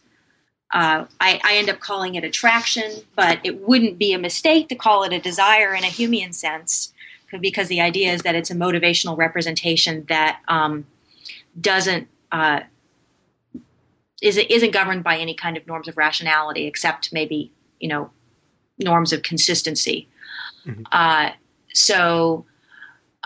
[0.71, 4.75] uh, I, I, end up calling it attraction, but it wouldn't be a mistake to
[4.75, 6.93] call it a desire in a Humean sense
[7.41, 10.85] because the idea is that it's a motivational representation that um,
[11.59, 12.59] doesn't uh,
[14.21, 18.12] is isn't governed by any kind of norms of rationality except maybe you know
[18.77, 20.07] norms of consistency.
[20.65, 20.83] Mm-hmm.
[20.91, 21.31] Uh,
[21.73, 22.45] so.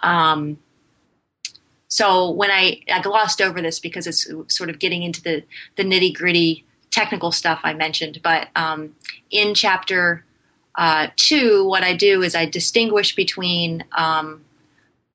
[0.01, 0.57] Um,
[1.93, 5.43] so when I, I glossed over this because it's sort of getting into the,
[5.75, 8.95] the nitty gritty technical stuff I mentioned, but um,
[9.29, 10.25] in chapter
[10.73, 14.43] uh, two, what I do is I distinguish between um,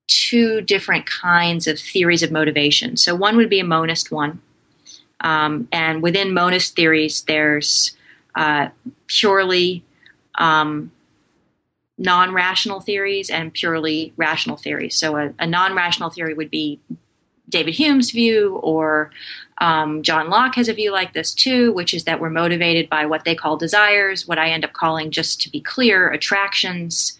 [0.06, 2.96] two different kinds of theories of motivation.
[2.96, 4.40] So one would be a monist one,
[5.18, 7.96] um, and within monist theories, there's
[8.36, 8.68] uh,
[9.08, 9.82] purely
[10.36, 10.92] um,
[11.98, 14.96] non-rational theories and purely rational theories.
[14.96, 16.80] So a, a non-rational theory would be
[17.48, 19.10] David Hume's view, or
[19.58, 23.06] um, John Locke has a view like this too, which is that we're motivated by
[23.06, 27.18] what they call desires, what I end up calling, just to be clear, attractions,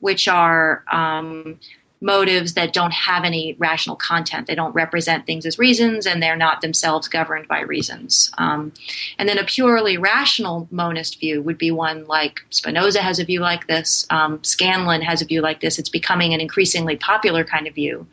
[0.00, 1.58] which are um,
[2.00, 4.46] motives that don't have any rational content.
[4.46, 8.30] They don't represent things as reasons, and they're not themselves governed by reasons.
[8.38, 8.72] Um,
[9.18, 13.40] and then a purely rational monist view would be one like Spinoza has a view
[13.40, 15.78] like this, um, Scanlon has a view like this.
[15.78, 18.06] It's becoming an increasingly popular kind of view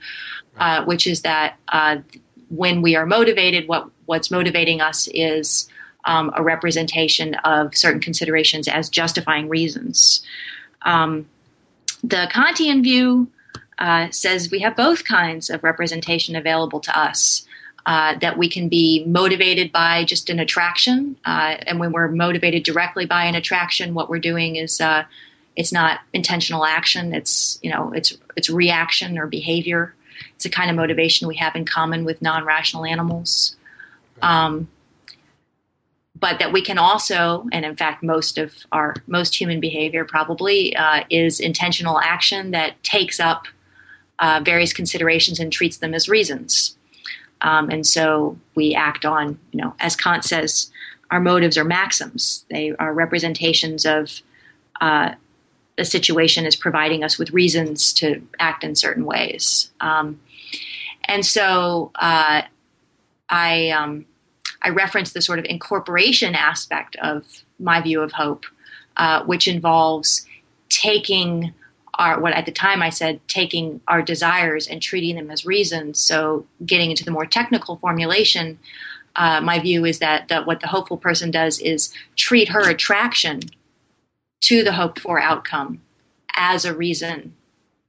[0.57, 1.97] uh, which is that uh,
[2.49, 5.69] when we are motivated, what what's motivating us is
[6.05, 10.21] um, a representation of certain considerations as justifying reasons.
[10.83, 11.27] Um,
[12.03, 13.27] the Kantian view
[13.79, 17.45] uh, says we have both kinds of representation available to us.
[17.85, 22.61] Uh, that we can be motivated by just an attraction, uh, and when we're motivated
[22.63, 25.05] directly by an attraction, what we're doing is uh,
[25.55, 29.95] it's not intentional action; it's you know it's it's reaction or behavior.
[30.35, 33.55] It's a kind of motivation we have in common with non rational animals.
[34.21, 34.67] Um,
[36.19, 40.75] but that we can also, and in fact, most of our most human behavior probably
[40.75, 43.47] uh, is intentional action that takes up
[44.19, 46.75] uh, various considerations and treats them as reasons.
[47.41, 50.71] Um, and so we act on, you know, as Kant says,
[51.11, 52.45] our motives are maxims.
[52.49, 54.21] They are representations of
[54.81, 55.13] uh,
[55.77, 59.71] the situation is providing us with reasons to act in certain ways.
[59.79, 60.19] Um,
[61.05, 62.41] and so uh,
[63.29, 64.05] I um,
[64.61, 67.25] I reference the sort of incorporation aspect of
[67.59, 68.45] my view of hope,
[68.97, 70.25] uh, which involves
[70.69, 71.53] taking
[71.97, 75.99] our what at the time I said taking our desires and treating them as reasons.
[75.99, 78.59] So getting into the more technical formulation,
[79.15, 83.41] uh, my view is that, that what the hopeful person does is treat her attraction
[84.41, 85.81] to the hoped for outcome
[86.35, 87.33] as a reason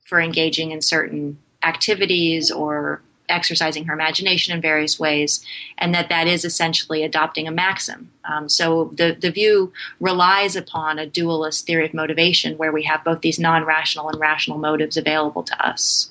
[0.07, 5.45] for engaging in certain activities or exercising her imagination in various ways,
[5.79, 8.11] and that that is essentially adopting a maxim.
[8.25, 13.05] Um, so the, the view relies upon a dualist theory of motivation where we have
[13.05, 16.11] both these non-rational and rational motives available to us.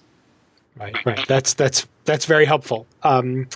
[0.80, 1.27] Right, right.
[1.27, 2.86] That's that's that's very helpful.
[3.03, 3.47] Um,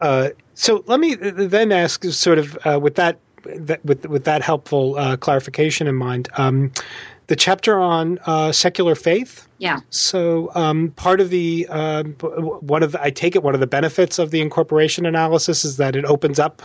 [0.00, 4.42] uh, so let me then ask, sort of, uh, with that, that, with with that
[4.42, 6.28] helpful uh, clarification in mind.
[6.38, 6.72] Um,
[7.28, 9.48] the chapter on uh, secular faith.
[9.58, 9.80] Yeah.
[9.90, 13.66] So um, part of the uh, one of the, I take it one of the
[13.66, 16.62] benefits of the incorporation analysis is that it opens up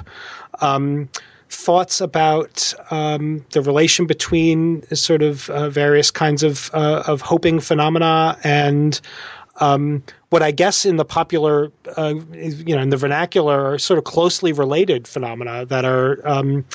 [0.61, 1.09] um,
[1.49, 7.59] thoughts about um, the relation between sort of uh, various kinds of uh, of hoping
[7.59, 9.01] phenomena and
[9.57, 13.97] um, what I guess in the popular, uh, you know, in the vernacular, are sort
[13.97, 16.65] of closely related phenomena that are um,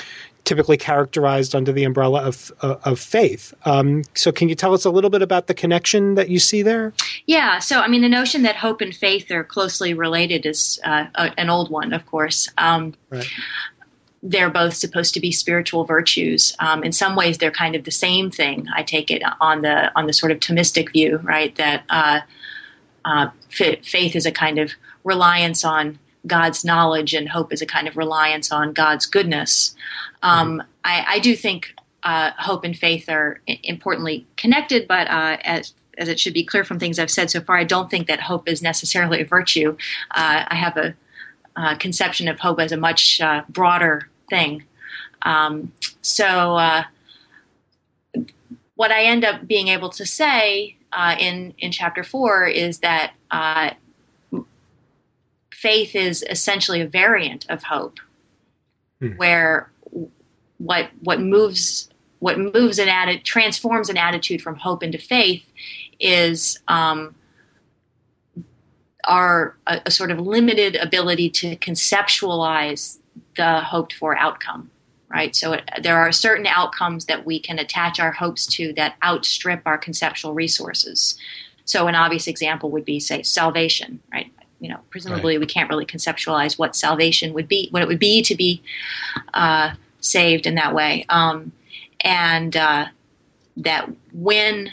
[0.47, 3.53] typically characterized under the umbrella of uh, of faith.
[3.67, 6.63] Um, so, can you tell us a little bit about the connection that you see
[6.63, 6.95] there?
[7.27, 7.59] Yeah.
[7.59, 11.39] So, I mean, the notion that hope and faith are closely related is uh, a,
[11.39, 12.49] an old one, of course.
[12.57, 13.27] Um, right.
[14.23, 16.57] They're both supposed to be spiritual virtues.
[16.59, 18.67] Um, in some ways, they're kind of the same thing.
[18.75, 21.55] I take it on the on the sort of Thomistic view, right?
[21.57, 22.21] That uh,
[23.05, 24.73] uh faith is a kind of
[25.05, 29.75] reliance on God's knowledge, and hope is a kind of reliance on God's goodness.
[30.23, 30.69] Um, mm-hmm.
[30.85, 36.09] I, I, do think uh, hope and faith are importantly connected, but uh, as as
[36.09, 38.49] it should be clear from things I've said so far, I don't think that hope
[38.49, 39.77] is necessarily a virtue.
[40.11, 40.95] Uh, I have a,
[41.79, 44.62] conception of hope as a much uh, broader thing.
[45.23, 46.85] Um, so, uh,
[48.75, 53.15] what I end up being able to say uh, in in chapter four is that
[55.57, 57.99] faith is essentially a variant of hope,
[59.01, 59.12] hmm.
[59.12, 59.71] where
[60.59, 61.88] what what moves
[62.19, 65.45] what moves an attitude transforms an attitude from hope into faith
[65.99, 67.14] is um,
[69.05, 72.99] our a, a, sort of limited ability to conceptualize
[73.37, 74.71] the hoped for outcome
[75.09, 75.37] right?
[75.37, 79.62] So it, there are certain outcomes that we can attach our hopes to that outstrip
[79.64, 81.16] our conceptual resources.
[81.64, 85.40] So an obvious example would be say salvation right you know presumably right.
[85.40, 88.62] we can't really conceptualize what salvation would be what it would be to be
[89.35, 89.71] uh,
[90.07, 91.05] saved in that way.
[91.09, 91.53] Um,
[92.01, 92.87] and uh,
[93.59, 94.71] that when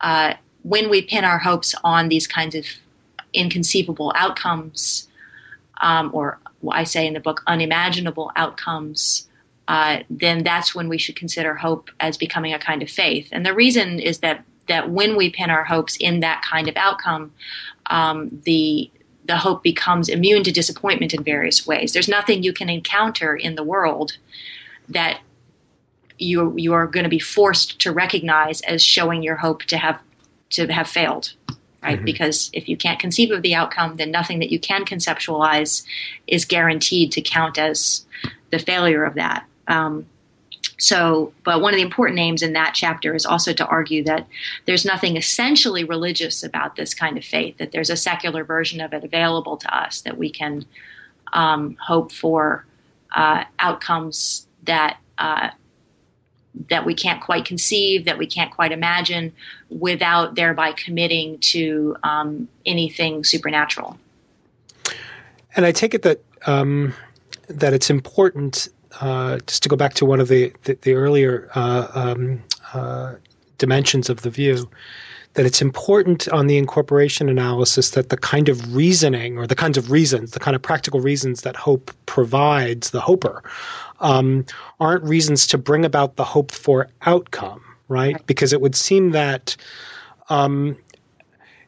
[0.00, 2.66] uh, when we pin our hopes on these kinds of
[3.32, 5.08] inconceivable outcomes,
[5.80, 9.28] um, or I say in the book, unimaginable outcomes,
[9.68, 13.28] uh, then that's when we should consider hope as becoming a kind of faith.
[13.32, 16.76] And the reason is that that when we pin our hopes in that kind of
[16.76, 17.32] outcome,
[17.86, 18.90] um, the
[19.24, 21.92] the hope becomes immune to disappointment in various ways.
[21.92, 24.16] There's nothing you can encounter in the world
[24.88, 25.20] that
[26.18, 30.00] you you are going to be forced to recognize as showing your hope to have
[30.50, 31.32] to have failed
[31.82, 32.04] right mm-hmm.
[32.04, 35.84] because if you can't conceive of the outcome then nothing that you can conceptualize
[36.26, 38.04] is guaranteed to count as
[38.50, 40.06] the failure of that um,
[40.82, 44.26] so, but one of the important names in that chapter is also to argue that
[44.64, 48.92] there's nothing essentially religious about this kind of faith, that there's a secular version of
[48.92, 50.64] it available to us, that we can
[51.34, 52.66] um, hope for
[53.14, 54.98] uh, outcomes that.
[55.18, 55.50] Uh,
[56.68, 59.32] that we can't quite conceive, that we can't quite imagine,
[59.70, 63.98] without thereby committing to um, anything supernatural.
[65.56, 66.92] And I take it that um,
[67.48, 68.68] that it's important
[69.00, 72.42] uh, just to go back to one of the the, the earlier uh, um,
[72.74, 73.14] uh,
[73.58, 74.68] dimensions of the view,
[75.34, 79.78] that it's important on the incorporation analysis that the kind of reasoning or the kinds
[79.78, 83.42] of reasons, the kind of practical reasons that hope provides the hoper,
[84.00, 84.44] um,
[84.80, 88.14] aren't reasons to bring about the hoped for outcome, right?
[88.14, 88.26] right.
[88.26, 89.56] Because it would seem that,
[90.28, 90.76] um,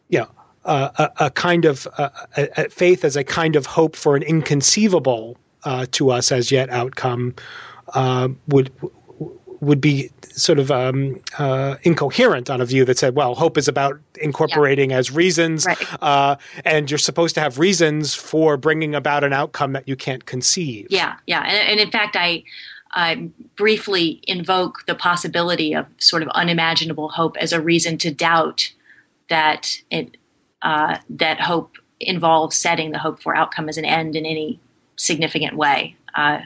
[0.08, 0.28] you know,
[0.64, 4.16] uh, a, a, kind of uh, a, a faith as a kind of hope for
[4.16, 7.34] an inconceivable uh, to us as yet outcome
[7.94, 8.70] uh, would
[9.60, 13.68] would be sort of um, uh, incoherent on a view that said, well, hope is
[13.68, 14.98] about incorporating yeah.
[14.98, 16.02] as reasons, right.
[16.02, 20.26] uh, and you're supposed to have reasons for bringing about an outcome that you can't
[20.26, 20.86] conceive.
[20.90, 22.44] Yeah, yeah, and, and in fact, I.
[22.96, 28.72] I briefly invoke the possibility of sort of unimaginable hope as a reason to doubt
[29.28, 30.16] that it
[30.62, 34.60] uh, that hope involves setting the hope for outcome as an end in any
[34.96, 36.40] significant way uh,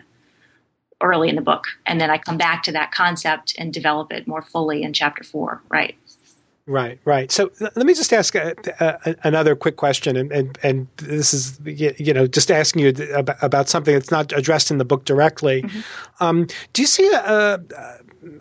[1.03, 4.27] early in the book, and then I come back to that concept and develop it
[4.27, 5.63] more fully in chapter four.
[5.69, 5.97] Right.
[6.67, 7.33] Right, right.
[7.33, 11.59] So let me just ask a, a, another quick question, and, and, and this is
[11.65, 15.63] you know just asking you about, about something that's not addressed in the book directly.
[15.63, 15.81] Mm-hmm.
[16.21, 17.59] Um, do you see a,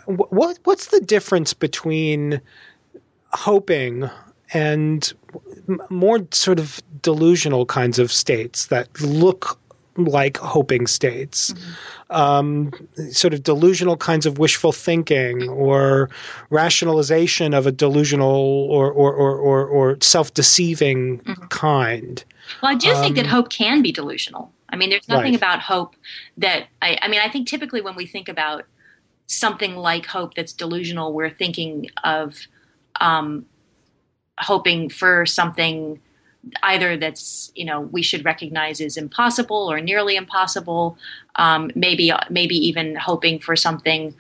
[0.07, 2.41] what what's the difference between
[3.31, 4.09] hoping
[4.53, 5.13] and
[5.89, 9.57] more sort of delusional kinds of states that look
[10.05, 12.15] like hoping states, mm-hmm.
[12.15, 12.71] um,
[13.11, 16.09] sort of delusional kinds of wishful thinking or
[16.49, 21.45] rationalization of a delusional or or or, or, or self deceiving mm-hmm.
[21.47, 22.23] kind.
[22.61, 24.51] Well, I do um, think that um, hope can be delusional.
[24.69, 25.35] I mean, there's nothing right.
[25.35, 25.95] about hope
[26.37, 27.21] that I, I mean.
[27.21, 28.65] I think typically when we think about
[29.27, 32.35] something like hope that's delusional, we're thinking of
[32.99, 33.45] um,
[34.37, 35.99] hoping for something
[36.63, 40.97] either that's you know we should recognize is impossible or nearly impossible
[41.35, 44.13] um, maybe maybe even hoping for something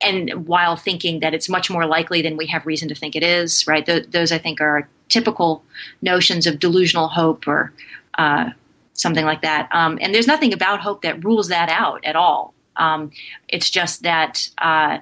[0.00, 3.22] and while thinking that it's much more likely than we have reason to think it
[3.22, 3.86] is right?
[3.86, 5.64] Th- those i think are typical
[6.02, 7.72] notions of delusional hope or
[8.18, 8.50] uh,
[8.98, 9.68] something like that.
[9.72, 12.52] Um, and there's nothing about hope that rules that out at all.
[12.76, 13.10] Um,
[13.48, 14.98] it's just that uh,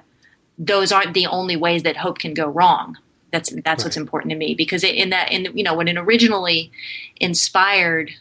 [0.57, 2.97] those aren't the only ways that hope can go wrong
[3.37, 3.85] that's that's right.
[3.85, 6.71] what's important to me because in that in you know when it originally
[7.17, 8.11] inspired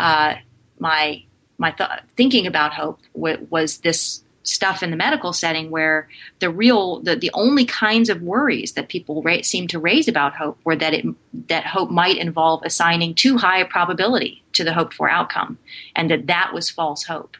[0.00, 0.34] uh,
[0.78, 1.22] my
[1.58, 6.08] my th- thinking about hope w- was this stuff in the medical setting where
[6.40, 10.34] the real the, the only kinds of worries that people ra- seem to raise about
[10.34, 11.06] hope were that it
[11.48, 15.56] that hope might involve assigning too high a probability to the hoped for outcome
[15.94, 17.36] and that that was false hope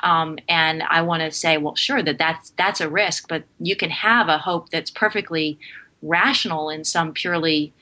[0.00, 3.74] um, and I want to say, well, sure, that that's that's a risk, but you
[3.74, 5.58] can have a hope that's perfectly
[6.06, 7.72] rational in some purely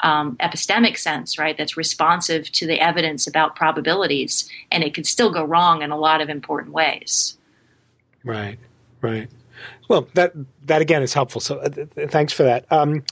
[0.00, 1.56] um, epistemic sense, right?
[1.56, 5.96] That's responsive to the evidence about probabilities, and it could still go wrong in a
[5.96, 7.36] lot of important ways.
[8.24, 8.58] Right,
[9.00, 9.28] right.
[9.88, 10.32] Well, that
[10.66, 11.40] that again is helpful.
[11.40, 11.68] So, uh,
[12.08, 12.70] thanks for that.
[12.72, 13.02] Um,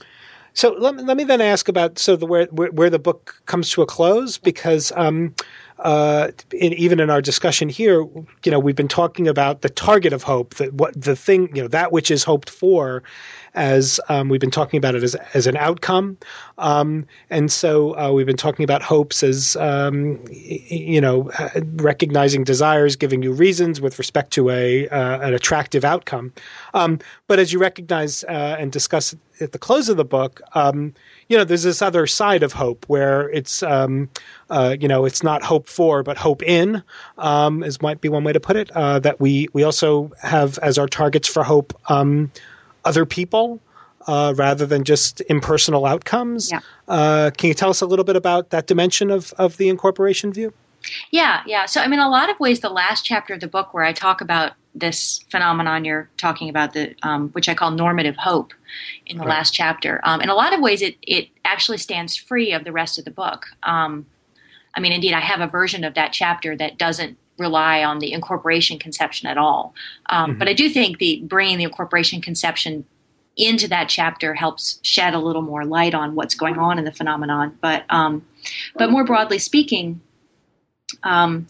[0.53, 3.41] so let me, let me then ask about so the where, where, where the book
[3.45, 5.33] comes to a close because um,
[5.79, 8.01] uh, in, even in our discussion here,
[8.43, 11.61] you know, we've been talking about the target of hope, that what the thing, you
[11.61, 13.01] know, that which is hoped for,
[13.55, 16.17] as um, we've been talking about it as, as an outcome.
[16.57, 22.43] Um, and so uh, we've been talking about hopes as, um, you know, uh, recognizing
[22.43, 26.31] desires, giving you reasons with respect to a uh, an attractive outcome.
[26.73, 30.93] Um, but as you recognize uh, and discuss at the close of the book, um,
[31.29, 34.09] you know, there's this other side of hope where it's, um,
[34.49, 36.83] uh, you know, it's not hope for, but hope in,
[37.19, 38.71] um, is might be one way to put it.
[38.71, 42.31] Uh, that we we also have as our targets for hope um,
[42.83, 43.61] other people
[44.07, 46.51] uh, rather than just impersonal outcomes.
[46.51, 46.61] Yeah.
[46.87, 50.33] Uh, can you tell us a little bit about that dimension of, of the incorporation
[50.33, 50.51] view?
[51.11, 51.67] Yeah, yeah.
[51.67, 53.93] So, I mean, a lot of ways, the last chapter of the book where I
[53.93, 58.53] talk about this phenomenon you're talking about, the um, which I call normative hope,
[59.05, 59.29] in the right.
[59.29, 59.99] last chapter.
[60.03, 63.05] Um, in a lot of ways, it it actually stands free of the rest of
[63.05, 63.47] the book.
[63.63, 64.05] Um,
[64.75, 68.11] I mean, indeed, I have a version of that chapter that doesn't rely on the
[68.11, 69.73] incorporation conception at all.
[70.07, 70.39] Um, mm-hmm.
[70.39, 72.85] But I do think the bringing the incorporation conception
[73.37, 76.91] into that chapter helps shed a little more light on what's going on in the
[76.91, 77.57] phenomenon.
[77.61, 78.25] But um,
[78.75, 80.01] but more broadly speaking,
[81.03, 81.47] um,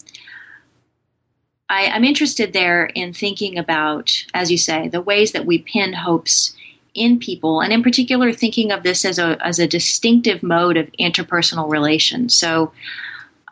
[1.70, 5.94] I, I'm interested there in thinking about, as you say, the ways that we pin
[5.94, 6.54] hopes
[6.92, 10.90] in people, and in particular, thinking of this as a as a distinctive mode of
[10.92, 12.34] interpersonal relations.
[12.34, 12.72] So.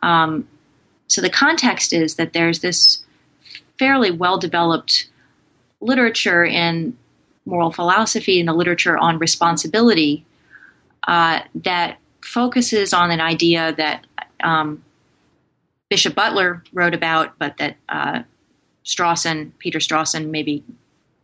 [0.02, 0.46] Um,
[1.08, 3.02] so the context is that there's this
[3.78, 5.08] fairly well developed
[5.80, 6.96] literature in
[7.46, 10.24] moral philosophy and the literature on responsibility
[11.04, 14.06] uh, that focuses on an idea that
[14.42, 14.84] um,
[15.88, 18.22] Bishop Butler wrote about, but that uh,
[18.84, 20.64] Strawson, Peter Strawson, maybe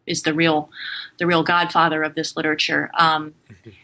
[0.07, 0.71] is the real
[1.19, 2.91] the real godfather of this literature.
[2.99, 3.35] Um,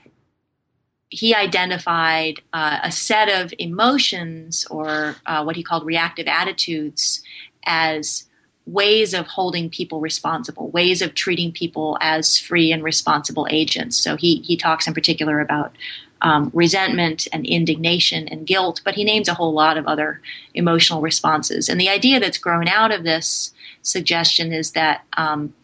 [1.10, 7.22] he identified uh, a set of emotions or uh, what he called reactive attitudes
[7.66, 8.26] as
[8.66, 13.96] ways of holding people responsible, ways of treating people as free and responsible agents.
[13.96, 15.74] So he, he talks in particular about
[16.22, 20.20] um, resentment and indignation and guilt, but he names a whole lot of other
[20.54, 21.68] emotional responses.
[21.68, 23.52] And the idea that's grown out of this
[23.82, 25.54] suggestion is that um,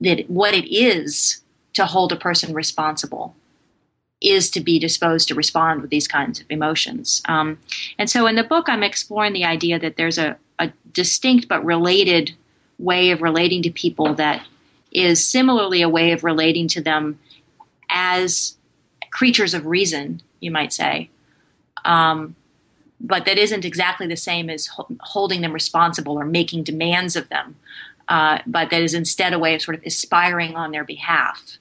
[0.00, 1.40] that what it is
[1.74, 3.34] to hold a person responsible
[4.20, 7.22] is to be disposed to respond with these kinds of emotions.
[7.26, 7.58] Um,
[7.98, 11.64] and so in the book, I'm exploring the idea that there's a, a distinct but
[11.64, 12.34] related
[12.78, 14.44] way of relating to people that
[14.90, 17.18] is similarly a way of relating to them
[17.90, 18.56] as
[19.10, 21.10] creatures of reason, you might say,
[21.84, 22.34] um,
[23.00, 27.28] but that isn't exactly the same as ho- holding them responsible or making demands of
[27.28, 27.56] them.
[28.08, 31.58] Uh, but that is instead a way of sort of aspiring on their behalf.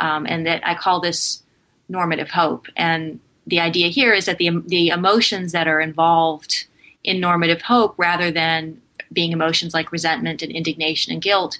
[0.00, 1.42] Um, and that I call this
[1.88, 2.66] normative hope.
[2.76, 6.66] And the idea here is that the, the emotions that are involved
[7.04, 8.82] in normative hope, rather than
[9.12, 11.58] being emotions like resentment and indignation and guilt,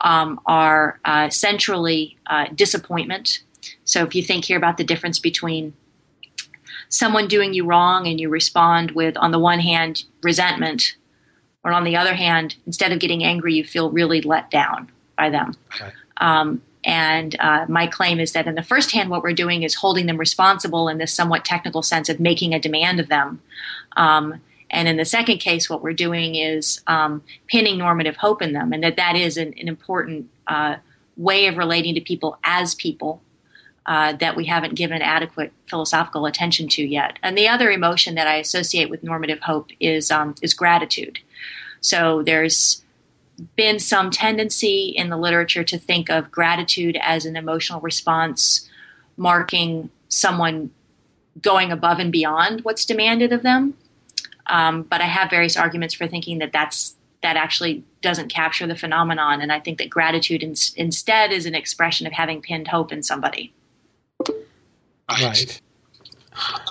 [0.00, 3.40] um, are uh, centrally uh, disappointment.
[3.84, 5.74] So if you think here about the difference between
[6.88, 10.96] someone doing you wrong and you respond with, on the one hand, resentment,
[11.64, 15.30] or on the other hand, instead of getting angry, you feel really let down by
[15.30, 15.54] them.
[16.18, 19.74] Um, and uh, my claim is that in the first hand, what we're doing is
[19.74, 23.42] holding them responsible in this somewhat technical sense of making a demand of them.
[23.96, 24.40] Um,
[24.70, 28.72] and in the second case, what we're doing is um, pinning normative hope in them,
[28.72, 30.76] and that that is an, an important uh,
[31.16, 33.20] way of relating to people as people
[33.86, 37.18] uh, that we haven't given adequate philosophical attention to yet.
[37.22, 41.18] And the other emotion that I associate with normative hope is um, is gratitude.
[41.80, 42.82] So there's
[43.54, 48.68] been some tendency in the literature to think of gratitude as an emotional response
[49.16, 50.70] marking someone
[51.42, 53.74] going above and beyond what's demanded of them.
[54.46, 58.76] Um, but I have various arguments for thinking that that's that actually doesn't capture the
[58.76, 62.92] phenomenon, and I think that gratitude in, instead is an expression of having pinned hope
[62.92, 63.52] in somebody.
[65.08, 65.60] Right.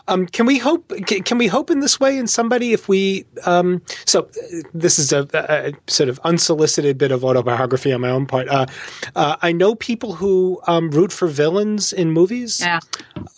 [0.07, 0.89] Um, can we hope?
[1.07, 3.25] Can, can, we hope in this way in somebody if we?
[3.45, 4.29] Um, so
[4.73, 8.47] this is a, a, sort of unsolicited bit of autobiography on my own part.
[8.47, 8.67] Uh,
[9.15, 12.79] uh, I know people who um, root for villains in movies, yeah.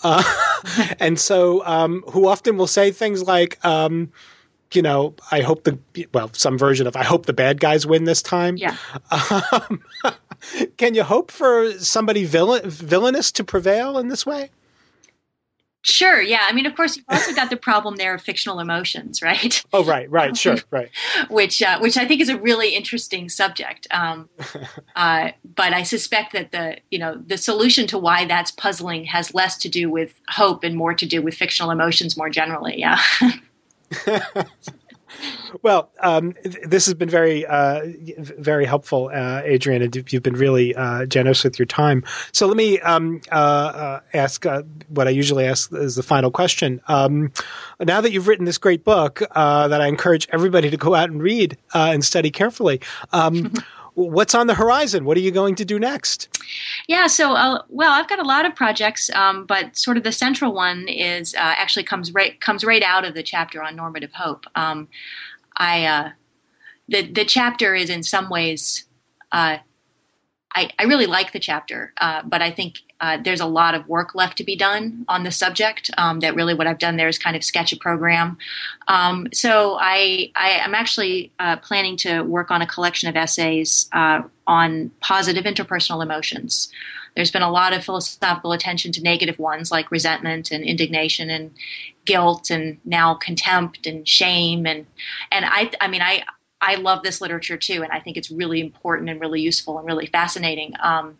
[0.03, 0.23] uh,
[0.99, 3.63] and so um, who often will say things like.
[3.65, 4.11] Um,
[4.73, 5.79] you know, I hope the
[6.13, 8.57] well, some version of I hope the bad guys win this time.
[8.57, 8.75] Yeah.
[10.77, 14.49] Can you hope for somebody villain, villainous to prevail in this way?
[15.83, 16.21] Sure.
[16.21, 16.41] Yeah.
[16.41, 19.63] I mean, of course, you've also got the problem there of fictional emotions, right?
[19.71, 20.89] Oh, right, right, sure, right.
[21.29, 23.87] which, uh, which I think is a really interesting subject.
[23.91, 24.27] Um,
[24.97, 29.33] uh, but I suspect that the, you know, the solution to why that's puzzling has
[29.33, 32.77] less to do with hope and more to do with fictional emotions more generally.
[32.77, 32.99] Yeah.
[35.61, 37.81] well, um, this has been very, uh,
[38.17, 42.03] very helpful, uh, Adrienne, and you've been really uh, generous with your time.
[42.31, 46.31] So let me um, uh, uh, ask uh, what I usually ask as the final
[46.31, 46.81] question.
[46.87, 47.31] Um,
[47.79, 51.21] now that you've written this great book that I encourage everybody to go out and
[51.21, 52.81] read and study carefully.
[53.97, 55.05] What's on the horizon?
[55.05, 56.29] What are you going to do next?
[56.87, 60.11] Yeah, so uh, well, I've got a lot of projects, um, but sort of the
[60.11, 64.11] central one is uh, actually comes right comes right out of the chapter on normative
[64.13, 64.45] hope.
[64.53, 64.87] Um,
[65.55, 66.09] I uh,
[66.87, 68.85] the the chapter is in some ways.
[69.31, 69.57] Uh,
[70.53, 73.87] I, I really like the chapter, uh, but I think uh, there's a lot of
[73.87, 75.91] work left to be done on the subject.
[75.97, 78.37] Um, that really what I've done there is kind of sketch a program.
[78.87, 83.87] Um, so I, I am actually uh, planning to work on a collection of essays
[83.91, 86.71] uh, on positive interpersonal emotions.
[87.15, 91.51] There's been a lot of philosophical attention to negative ones like resentment and indignation and
[92.05, 94.85] guilt and now contempt and shame and
[95.31, 96.23] and I I mean I
[96.61, 99.87] I love this literature too and I think it's really important and really useful and
[99.87, 100.73] really fascinating.
[100.79, 101.17] Um,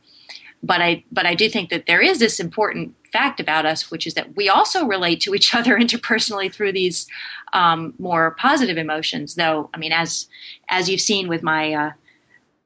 [0.67, 4.05] but I but I do think that there is this important fact about us, which
[4.05, 7.07] is that we also relate to each other interpersonally through these
[7.53, 9.35] um, more positive emotions.
[9.35, 10.27] Though I mean, as
[10.69, 11.91] as you've seen with my uh,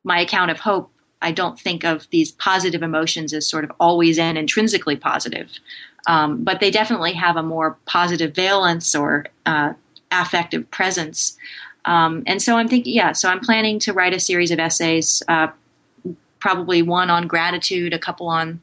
[0.03, 0.91] my account of hope,
[1.21, 5.51] I don't think of these positive emotions as sort of always and intrinsically positive,
[6.07, 9.73] um, but they definitely have a more positive valence or uh,
[10.11, 11.37] affective presence.
[11.85, 15.23] Um, and so I'm thinking, yeah, so I'm planning to write a series of essays,
[15.27, 15.47] uh,
[16.41, 18.59] probably one on gratitude, a couple on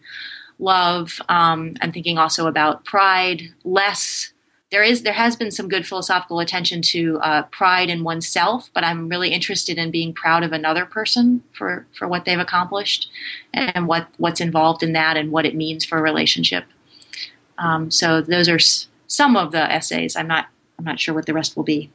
[0.59, 1.21] love.
[1.29, 4.33] Um, I'm thinking also about pride, less.
[4.71, 8.85] There is there has been some good philosophical attention to uh, pride in oneself, but
[8.85, 13.09] I'm really interested in being proud of another person for for what they've accomplished
[13.55, 16.65] and what what's involved in that and what it means for a relationship.
[17.57, 20.17] Um, so those are s- some of the essays.
[20.17, 20.49] I'm not
[20.79, 21.91] I'm not sure what the rest will be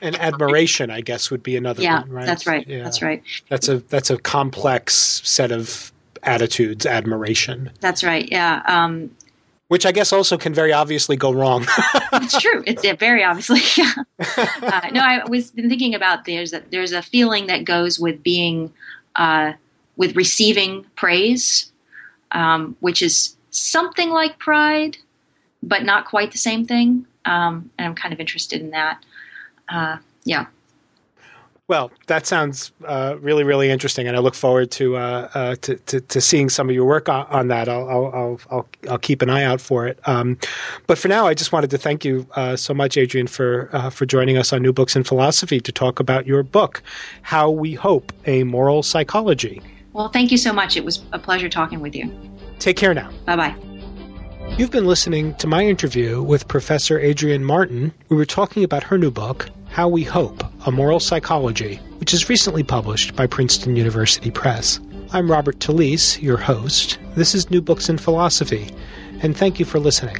[0.00, 2.26] and admiration, I guess, would be another yeah, one, right?
[2.26, 2.66] That's right.
[2.66, 2.82] Yeah.
[2.82, 3.22] That's right.
[3.48, 6.86] That's a that's a complex set of attitudes.
[6.86, 7.70] Admiration.
[7.80, 8.28] That's right.
[8.30, 8.62] Yeah.
[8.66, 9.10] Um,
[9.68, 11.66] Which I guess also can very obviously go wrong.
[12.12, 12.62] it's true.
[12.66, 13.60] It's yeah, very obviously.
[14.36, 18.22] uh, no, I was been thinking about there's a, there's a feeling that goes with
[18.22, 18.72] being
[19.16, 19.52] uh,
[19.96, 21.70] with receiving praise,
[22.32, 24.96] um, which is something like pride,
[25.62, 27.06] but not quite the same thing.
[27.26, 29.04] Um, and I'm kind of interested in that
[29.70, 30.46] uh, yeah.
[31.70, 35.76] Well, that sounds uh, really, really interesting, and I look forward to, uh, uh, to,
[35.76, 37.68] to, to seeing some of your work on, on that.
[37.68, 40.00] I'll, I'll, I'll, I'll, keep an eye out for it.
[40.08, 40.36] Um,
[40.88, 43.88] but for now, I just wanted to thank you uh, so much, Adrienne, for uh,
[43.88, 46.82] for joining us on New Books in Philosophy to talk about your book,
[47.22, 49.62] How We Hope: A Moral Psychology.
[49.92, 50.76] Well, thank you so much.
[50.76, 52.12] It was a pleasure talking with you.
[52.58, 53.12] Take care now.
[53.26, 53.54] Bye bye.
[54.58, 57.92] You've been listening to my interview with Professor Adrienne Martin.
[58.08, 62.28] We were talking about her new book, How We Hope A Moral Psychology, which is
[62.28, 64.80] recently published by Princeton University Press.
[65.12, 66.98] I'm Robert Talisse, your host.
[67.14, 68.68] This is New Books in Philosophy,
[69.22, 70.16] and thank you for listening.